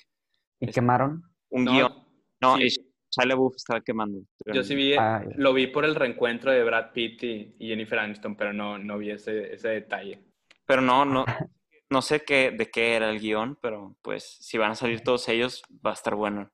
y 0.60 0.66
quemaron. 0.70 1.22
un 1.50 1.64
No, 1.64 1.72
guion. 1.72 1.92
No, 2.40 2.56
sí. 2.56 2.64
y 2.64 2.68
Shia 2.68 3.36
estaba 3.56 3.80
quemando. 3.80 4.20
Yo 4.46 4.62
sí 4.62 4.74
vi, 4.74 4.94
Ah, 4.94 5.22
lo 5.36 5.52
vi 5.52 5.66
por 5.66 5.84
el 5.84 5.94
reencuentro 5.94 6.50
de 6.50 6.64
Brad 6.64 6.92
Pitt 6.92 7.22
y, 7.24 7.54
y 7.58 7.68
Jennifer 7.68 7.98
Aniston, 7.98 8.36
pero 8.36 8.52
no, 8.52 8.78
no 8.78 8.98
vi 8.98 9.10
ese, 9.10 9.52
ese 9.54 9.68
detalle. 9.68 10.22
Pero 10.66 10.80
no, 10.82 11.04
no, 11.04 11.24
no 11.90 12.02
sé 12.02 12.24
qué, 12.24 12.50
de 12.52 12.70
qué 12.70 12.94
era 12.94 13.10
el 13.10 13.20
guion, 13.20 13.58
pero 13.60 13.96
pues 14.02 14.24
si 14.40 14.56
van 14.56 14.72
a 14.72 14.74
salir 14.74 15.02
todos 15.02 15.28
ellos, 15.28 15.62
va 15.84 15.90
a 15.90 15.94
estar 15.94 16.14
bueno. 16.14 16.50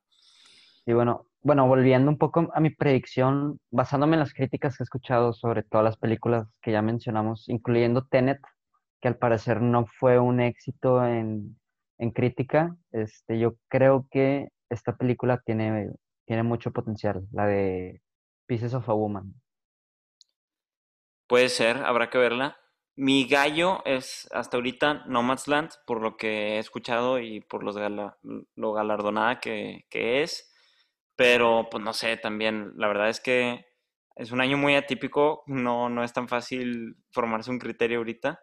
Y 0.85 0.93
bueno, 0.93 1.27
bueno, 1.41 1.67
volviendo 1.67 2.11
un 2.11 2.17
poco 2.17 2.49
a 2.53 2.59
mi 2.59 2.71
predicción, 2.71 3.59
basándome 3.71 4.15
en 4.15 4.21
las 4.21 4.33
críticas 4.33 4.75
que 4.75 4.83
he 4.83 4.85
escuchado 4.85 5.33
sobre 5.33 5.63
todas 5.63 5.85
las 5.85 5.97
películas 5.97 6.47
que 6.61 6.71
ya 6.71 6.81
mencionamos, 6.81 7.47
incluyendo 7.47 8.05
Tenet, 8.05 8.39
que 9.01 9.07
al 9.09 9.17
parecer 9.17 9.61
no 9.61 9.85
fue 9.85 10.19
un 10.19 10.39
éxito 10.41 11.05
en, 11.05 11.59
en 11.97 12.11
crítica, 12.11 12.75
este, 12.91 13.39
yo 13.39 13.55
creo 13.69 14.07
que 14.11 14.49
esta 14.69 14.95
película 14.97 15.41
tiene, 15.45 15.91
tiene 16.25 16.43
mucho 16.43 16.71
potencial, 16.71 17.27
la 17.31 17.47
de 17.47 18.01
Pieces 18.47 18.73
of 18.73 18.89
a 18.89 18.93
Woman. 18.93 19.33
Puede 21.27 21.49
ser, 21.49 21.77
habrá 21.77 22.09
que 22.09 22.17
verla. 22.17 22.57
Mi 22.95 23.27
gallo 23.27 23.81
es 23.85 24.27
hasta 24.33 24.57
ahorita 24.57 25.05
Nomadland, 25.07 25.69
por 25.85 26.01
lo 26.01 26.17
que 26.17 26.55
he 26.55 26.59
escuchado 26.59 27.19
y 27.19 27.41
por 27.41 27.63
los 27.63 27.77
gala- 27.77 28.17
lo 28.55 28.73
galardonada 28.73 29.39
que, 29.39 29.85
que 29.89 30.23
es. 30.23 30.51
Pero, 31.15 31.67
pues 31.71 31.83
no 31.83 31.93
sé, 31.93 32.17
también 32.17 32.73
la 32.75 32.87
verdad 32.87 33.09
es 33.09 33.19
que 33.21 33.65
es 34.15 34.31
un 34.31 34.41
año 34.41 34.57
muy 34.57 34.75
atípico, 34.75 35.43
no, 35.47 35.89
no 35.89 36.03
es 36.03 36.13
tan 36.13 36.27
fácil 36.27 36.97
formarse 37.11 37.51
un 37.51 37.59
criterio 37.59 37.99
ahorita. 37.99 38.41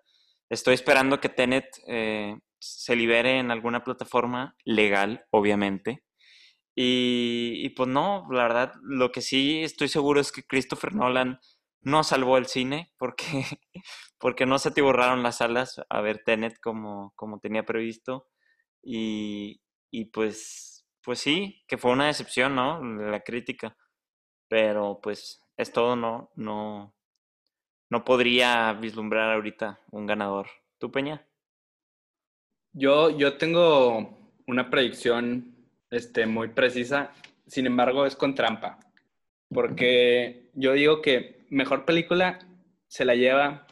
Estoy 0.48 0.74
esperando 0.74 1.20
que 1.20 1.28
Tenet 1.28 1.66
eh, 1.88 2.36
se 2.58 2.96
libere 2.96 3.38
en 3.38 3.50
alguna 3.50 3.84
plataforma 3.84 4.56
legal, 4.64 5.24
obviamente. 5.30 6.04
Y, 6.74 7.60
y 7.64 7.70
pues 7.70 7.88
no, 7.88 8.26
la 8.30 8.42
verdad, 8.44 8.74
lo 8.82 9.12
que 9.12 9.22
sí 9.22 9.62
estoy 9.62 9.88
seguro 9.88 10.20
es 10.20 10.32
que 10.32 10.44
Christopher 10.44 10.94
Nolan 10.94 11.40
no 11.86 12.02
salvó 12.04 12.36
el 12.38 12.46
cine 12.46 12.92
porque, 12.98 13.24
porque 14.18 14.46
no 14.46 14.58
se 14.58 14.70
atiborraron 14.70 15.22
las 15.22 15.38
salas 15.38 15.80
a 15.88 16.00
ver 16.00 16.22
Tenet 16.24 16.58
como, 16.60 17.12
como 17.16 17.38
tenía 17.40 17.64
previsto. 17.64 18.28
Y, 18.82 19.62
y 19.90 20.06
pues, 20.06 20.86
pues 21.02 21.20
sí, 21.20 21.64
que 21.68 21.78
fue 21.78 21.92
una 21.92 22.08
decepción, 22.08 22.56
¿no? 22.56 22.82
La 22.82 23.20
crítica. 23.20 23.76
Pero 24.48 25.00
pues 25.02 25.42
es 25.56 25.72
todo, 25.72 25.96
no, 25.96 26.30
no, 26.36 26.95
no 27.90 28.04
podría 28.04 28.72
vislumbrar 28.74 29.32
ahorita 29.32 29.80
un 29.90 30.06
ganador. 30.06 30.48
¿Tú, 30.78 30.90
Peña? 30.90 31.24
Yo, 32.72 33.16
yo 33.16 33.36
tengo 33.38 34.18
una 34.46 34.70
predicción 34.70 35.54
este, 35.90 36.26
muy 36.26 36.48
precisa, 36.48 37.12
sin 37.46 37.66
embargo 37.66 38.06
es 38.06 38.16
con 38.16 38.34
trampa, 38.34 38.78
porque 39.48 40.50
yo 40.54 40.72
digo 40.72 41.00
que 41.00 41.46
mejor 41.48 41.84
película 41.84 42.38
se 42.88 43.04
la 43.04 43.14
lleva 43.14 43.66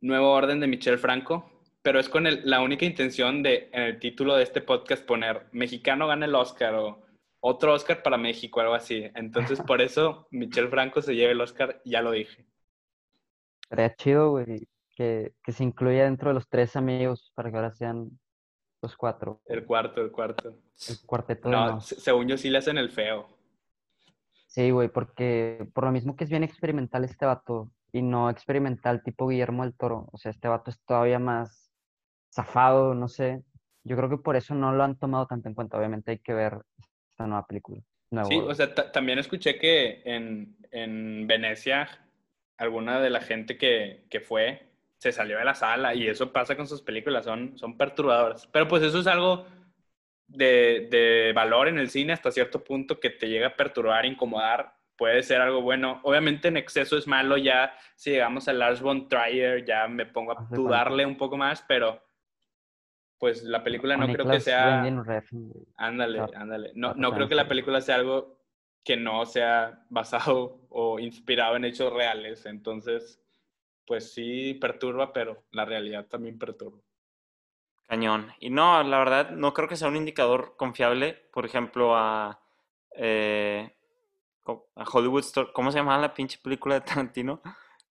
Nuevo 0.00 0.30
Orden 0.30 0.60
de 0.60 0.66
Michel 0.66 0.98
Franco, 0.98 1.50
pero 1.82 1.98
es 1.98 2.08
con 2.08 2.26
el- 2.26 2.42
la 2.44 2.60
única 2.60 2.84
intención 2.84 3.42
de 3.42 3.70
en 3.72 3.82
el 3.82 3.98
título 3.98 4.36
de 4.36 4.42
este 4.44 4.60
podcast 4.60 5.04
poner 5.04 5.46
mexicano 5.52 6.06
gana 6.06 6.26
el 6.26 6.34
Oscar 6.34 6.74
o 6.74 7.02
otro 7.40 7.72
Oscar 7.74 8.02
para 8.02 8.16
México, 8.18 8.60
algo 8.60 8.74
así. 8.74 9.08
Entonces 9.14 9.60
por 9.60 9.80
eso 9.80 10.26
Michel 10.30 10.68
Franco 10.68 11.00
se 11.02 11.14
lleva 11.14 11.32
el 11.32 11.40
Oscar, 11.40 11.80
ya 11.84 12.02
lo 12.02 12.10
dije. 12.12 12.44
Sería 13.68 13.94
chido, 13.94 14.30
güey, 14.30 14.68
que, 14.94 15.34
que 15.42 15.52
se 15.52 15.64
incluya 15.64 16.04
dentro 16.04 16.30
de 16.30 16.34
los 16.34 16.48
tres 16.48 16.76
amigos 16.76 17.32
para 17.34 17.50
que 17.50 17.56
ahora 17.56 17.72
sean 17.72 18.10
Los 18.82 18.96
cuatro. 18.96 19.40
El 19.46 19.64
cuarto, 19.64 20.00
el 20.02 20.10
cuarto. 20.12 20.50
El 20.88 20.96
cuarteto 21.06 21.48
de 21.48 21.56
No, 21.56 21.80
se- 21.80 21.98
según 22.00 22.28
yo 22.28 22.36
sí 22.36 22.50
le 22.50 22.58
hacen 22.58 22.78
el 22.78 22.90
feo. 22.90 23.26
Sí, 24.46 24.70
güey, 24.70 24.88
porque 24.88 25.66
por 25.74 25.84
lo 25.84 25.92
mismo 25.92 26.14
que 26.16 26.24
es 26.24 26.30
bien 26.30 26.44
experimental 26.44 27.04
este 27.04 27.26
vato 27.26 27.70
y 27.92 28.02
no 28.02 28.30
experimental 28.30 29.02
tipo 29.02 29.26
Guillermo 29.28 29.64
del 29.64 29.74
Toro. 29.74 30.08
O 30.12 30.18
sea, 30.18 30.30
este 30.30 30.48
vato 30.48 30.70
es 30.70 30.78
todavía 30.84 31.18
más 31.18 31.72
zafado, 32.32 32.94
no 32.94 33.08
sé. 33.08 33.42
Yo 33.84 33.96
creo 33.96 34.08
que 34.08 34.18
por 34.18 34.36
eso 34.36 34.54
no 34.54 34.72
lo 34.72 34.84
han 34.84 34.96
tomado 34.98 35.26
tanto 35.26 35.48
en 35.48 35.54
cuenta. 35.54 35.78
Obviamente 35.78 36.12
hay 36.12 36.18
que 36.18 36.34
ver 36.34 36.58
esta 37.10 37.26
nueva 37.26 37.46
película. 37.46 37.80
Nuevo- 38.10 38.28
Sí, 38.28 38.38
o 38.38 38.54
sea, 38.54 38.72
ta- 38.74 38.92
también 38.92 39.18
escuché 39.18 39.58
que 39.58 40.02
en, 40.04 40.56
en 40.70 41.26
Venecia 41.26 41.88
alguna 42.58 43.00
de 43.00 43.10
la 43.10 43.20
gente 43.20 43.56
que, 43.58 44.06
que 44.10 44.20
fue 44.20 44.66
se 44.98 45.12
salió 45.12 45.38
de 45.38 45.44
la 45.44 45.54
sala 45.54 45.94
y 45.94 46.08
eso 46.08 46.32
pasa 46.32 46.56
con 46.56 46.66
sus 46.66 46.82
películas, 46.82 47.24
son, 47.24 47.56
son 47.58 47.76
perturbadoras. 47.76 48.46
Pero 48.46 48.66
pues 48.66 48.82
eso 48.82 48.98
es 48.98 49.06
algo 49.06 49.46
de, 50.26 50.88
de 50.90 51.32
valor 51.34 51.68
en 51.68 51.78
el 51.78 51.90
cine 51.90 52.12
hasta 52.12 52.30
cierto 52.30 52.64
punto 52.64 52.98
que 52.98 53.10
te 53.10 53.28
llega 53.28 53.48
a 53.48 53.56
perturbar, 53.56 54.06
incomodar, 54.06 54.74
puede 54.96 55.22
ser 55.22 55.40
algo 55.40 55.60
bueno. 55.60 56.00
Obviamente 56.02 56.48
en 56.48 56.56
exceso 56.56 56.96
es 56.96 57.06
malo, 57.06 57.36
ya 57.36 57.74
si 57.94 58.10
llegamos 58.10 58.48
a 58.48 58.52
Lars 58.52 58.80
von 58.80 59.08
Trier 59.08 59.64
ya 59.64 59.86
me 59.86 60.06
pongo 60.06 60.32
a 60.32 60.46
dudarle 60.50 61.04
un 61.04 61.16
poco 61.16 61.36
más, 61.36 61.62
pero 61.68 62.02
pues 63.18 63.42
la 63.44 63.62
película 63.62 63.96
no 63.96 64.06
creo 64.12 64.28
que 64.28 64.40
sea... 64.40 64.82
Ándale, 65.76 66.22
ándale. 66.34 66.72
No, 66.74 66.94
no 66.94 67.12
creo 67.12 67.28
que 67.28 67.34
la 67.34 67.48
película 67.48 67.80
sea 67.80 67.94
algo 67.96 68.35
que 68.86 68.96
no 68.96 69.26
sea 69.26 69.84
basado 69.90 70.60
o 70.70 70.98
inspirado 71.00 71.56
en 71.56 71.64
hechos 71.64 71.92
reales. 71.92 72.46
Entonces, 72.46 73.20
pues 73.84 74.14
sí 74.14 74.54
perturba, 74.54 75.12
pero 75.12 75.42
la 75.50 75.64
realidad 75.64 76.06
también 76.06 76.38
perturba. 76.38 76.78
Cañón. 77.88 78.32
Y 78.38 78.48
no, 78.48 78.82
la 78.84 78.98
verdad, 78.98 79.30
no 79.30 79.52
creo 79.52 79.68
que 79.68 79.76
sea 79.76 79.88
un 79.88 79.96
indicador 79.96 80.54
confiable, 80.56 81.14
por 81.32 81.44
ejemplo, 81.44 81.96
a, 81.96 82.40
eh, 82.96 83.76
a 84.44 84.84
Hollywood 84.90 85.20
Story. 85.20 85.50
¿Cómo 85.52 85.72
se 85.72 85.78
llamaba 85.78 86.00
la 86.00 86.14
pinche 86.14 86.38
película 86.42 86.76
de 86.76 86.80
Tarantino? 86.82 87.42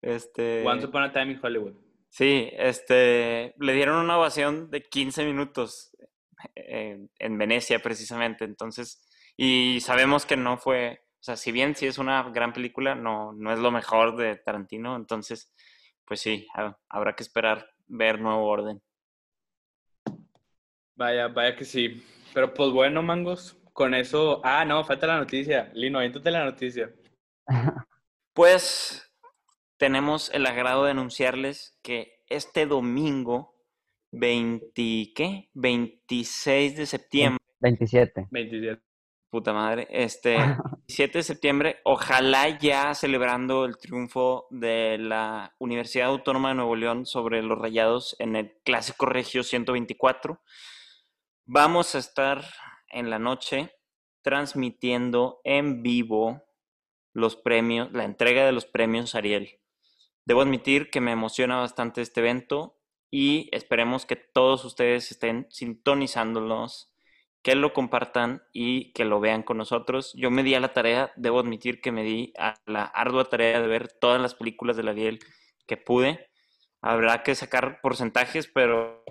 Este, 0.02 0.66
Once 0.66 0.86
Upon 0.86 1.04
a 1.04 1.12
Time 1.12 1.34
in 1.34 1.40
Hollywood. 1.42 1.74
sí, 2.10 2.50
este, 2.54 3.54
le 3.58 3.74
dieron 3.74 3.98
una 3.98 4.18
ovación 4.18 4.70
de 4.70 4.84
15 4.84 5.26
minutos 5.26 5.96
en, 6.54 7.10
en 7.18 7.38
Venecia, 7.38 7.80
precisamente. 7.80 8.46
Entonces, 8.46 9.02
y 9.38 9.80
sabemos 9.82 10.26
que 10.26 10.38
no 10.38 10.58
fue, 10.58 11.02
o 11.20 11.24
sea, 11.24 11.36
si 11.36 11.52
bien 11.52 11.76
sí 11.76 11.88
es 11.88 11.98
una 11.98 12.24
gran 12.32 12.54
película, 12.54 12.96
no, 12.96 13.34
no 13.34 13.52
es 13.52 13.60
lo 13.60 13.72
mejor 13.72 14.16
de 14.16 14.36
Tarantino. 14.38 14.96
Entonces, 14.96 15.54
pues 16.06 16.22
sí, 16.22 16.48
ha- 16.56 16.78
habrá 16.90 17.16
que 17.16 17.24
esperar 17.24 17.70
ver 17.88 18.20
Nuevo 18.22 18.46
Orden. 18.48 18.82
Vaya, 20.96 21.28
vaya 21.28 21.56
que 21.56 21.66
sí. 21.66 22.04
Pero 22.34 22.54
pues 22.54 22.72
bueno, 22.72 23.02
mangos, 23.04 23.58
con 23.74 23.94
eso... 23.94 24.42
Ah, 24.44 24.64
no, 24.66 24.84
falta 24.86 25.08
la 25.08 25.18
noticia. 25.18 25.72
Lino, 25.74 25.98
aviéntate 26.00 26.32
la 26.32 26.46
noticia. 26.46 26.94
Pues 28.34 29.10
tenemos 29.78 30.30
el 30.34 30.46
agrado 30.46 30.84
de 30.84 30.92
anunciarles 30.92 31.80
que 31.82 32.20
este 32.28 32.66
domingo, 32.66 33.56
20, 34.12 35.14
¿qué? 35.16 35.50
26 35.54 36.76
de 36.76 36.86
septiembre, 36.86 37.40
27. 37.62 38.28
27. 38.32 38.82
Puta 39.36 39.52
madre, 39.52 39.86
este 39.90 40.38
27 40.88 41.18
de 41.18 41.24
septiembre, 41.24 41.82
ojalá 41.84 42.58
ya 42.58 42.96
celebrando 42.96 43.66
el 43.66 43.78
triunfo 43.78 44.48
de 44.50 44.98
la 44.98 45.54
Universidad 45.60 46.08
Autónoma 46.08 46.50
de 46.50 46.56
Nuevo 46.56 46.78
León 46.78 47.06
sobre 47.06 47.44
los 47.44 47.60
Rayados 47.60 48.16
en 48.20 48.38
el 48.38 48.54
Clásico 48.64 49.06
Regio 49.06 49.44
124. 49.44 50.40
Vamos 51.44 51.96
a 51.96 51.98
estar 51.98 52.46
en 52.88 53.10
la 53.10 53.20
noche 53.20 53.74
transmitiendo 54.22 55.42
en 55.44 55.84
vivo 55.84 56.42
los 57.12 57.36
premios, 57.36 57.92
la 57.92 58.06
entrega 58.06 58.46
de 58.46 58.54
los 58.54 58.66
premios 58.66 59.16
Ariel. 59.16 59.60
Debo 60.24 60.44
admitir 60.44 60.90
que 60.90 61.02
me 61.02 61.12
emociona 61.12 61.58
bastante 61.58 62.02
este 62.02 62.22
evento 62.22 62.80
y 63.12 63.50
esperemos 63.52 64.06
que 64.06 64.16
todos 64.16 64.64
ustedes 64.64 65.12
estén 65.12 65.46
sintonizándolos, 65.50 66.95
que 67.46 67.54
lo 67.54 67.74
compartan 67.74 68.42
y 68.54 68.92
que 68.94 69.06
lo 69.06 69.20
vean 69.20 69.44
con 69.44 69.58
nosotros. 69.58 70.14
Yo 70.16 70.32
me 70.32 70.42
di 70.42 70.56
a 70.56 70.60
la 70.60 70.74
tarea, 70.74 71.14
debo 71.16 71.40
admitir 71.40 71.80
que 71.80 71.92
me 71.92 72.02
di 72.02 72.34
a 72.40 72.56
la 72.66 72.86
ardua 72.86 73.26
tarea 73.26 73.62
de 73.62 73.68
ver 73.68 73.88
todas 73.88 74.20
las 74.20 74.34
películas 74.34 74.76
de 74.78 74.90
Ariel 74.90 75.20
que 75.68 75.78
pude. 75.78 76.28
Habrá 76.82 77.22
que 77.22 77.36
sacar 77.36 77.82
porcentajes, 77.82 78.48
pero 78.48 79.04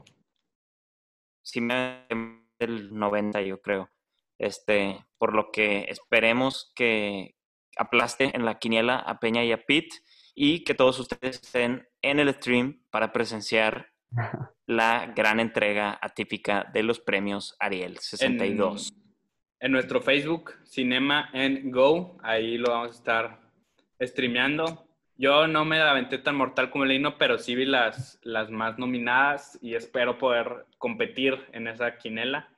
sí 1.42 1.60
me 1.60 2.08
el 2.58 2.92
90 2.92 3.40
yo 3.42 3.62
creo. 3.62 3.92
Este, 4.36 5.06
por 5.16 5.32
lo 5.32 5.52
que 5.52 5.84
esperemos 5.88 6.72
que 6.74 7.36
aplaste 7.76 8.34
en 8.34 8.44
la 8.44 8.58
quiniela 8.58 8.96
a 8.96 9.20
Peña 9.20 9.44
y 9.44 9.52
a 9.52 9.64
Pete 9.64 9.94
y 10.34 10.64
que 10.64 10.74
todos 10.74 10.98
ustedes 10.98 11.40
estén 11.40 11.88
en 12.02 12.18
el 12.18 12.34
stream 12.34 12.82
para 12.90 13.12
presenciar 13.12 13.92
la 14.66 15.12
gran 15.14 15.40
entrega 15.40 15.98
atípica 16.00 16.70
de 16.72 16.82
los 16.82 17.00
premios 17.00 17.56
Ariel 17.58 17.98
62. 17.98 18.90
En, 18.90 19.66
en 19.66 19.72
nuestro 19.72 20.00
Facebook, 20.00 20.54
Cinema 20.64 21.30
en 21.32 21.70
Go, 21.70 22.18
ahí 22.22 22.58
lo 22.58 22.70
vamos 22.70 22.92
a 22.92 22.94
estar 22.94 23.40
streameando. 24.00 24.86
Yo 25.16 25.46
no 25.46 25.64
me 25.64 25.78
la 25.78 25.92
aventé 25.92 26.18
tan 26.18 26.34
mortal 26.34 26.70
como 26.70 26.84
el 26.84 26.90
Lino, 26.90 27.16
pero 27.18 27.38
sí 27.38 27.54
vi 27.54 27.66
las, 27.66 28.18
las 28.22 28.50
más 28.50 28.78
nominadas 28.78 29.58
y 29.62 29.74
espero 29.74 30.18
poder 30.18 30.66
competir 30.78 31.38
en 31.52 31.68
esa 31.68 31.96
quinela. 31.98 32.48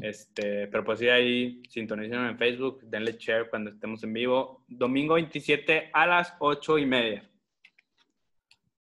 Este, 0.00 0.66
pero 0.68 0.82
pues 0.84 0.98
sí, 0.98 1.08
ahí 1.08 1.62
sintonicen 1.68 2.26
en 2.26 2.38
Facebook, 2.38 2.80
denle 2.82 3.12
share 3.12 3.48
cuando 3.48 3.70
estemos 3.70 4.02
en 4.02 4.12
vivo. 4.14 4.64
Domingo 4.66 5.14
27 5.14 5.90
a 5.92 6.06
las 6.06 6.34
8 6.40 6.78
y 6.78 6.86
media. 6.86 7.30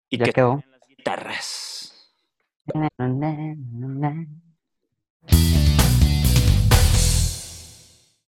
Y 0.08 0.18
Ya 0.18 0.26
que 0.26 0.32
quedó. 0.32 0.62
las 0.70 0.86
guitarras. 0.86 1.89
Na, 2.68 2.88
na, 2.98 3.30
na. 4.00 4.10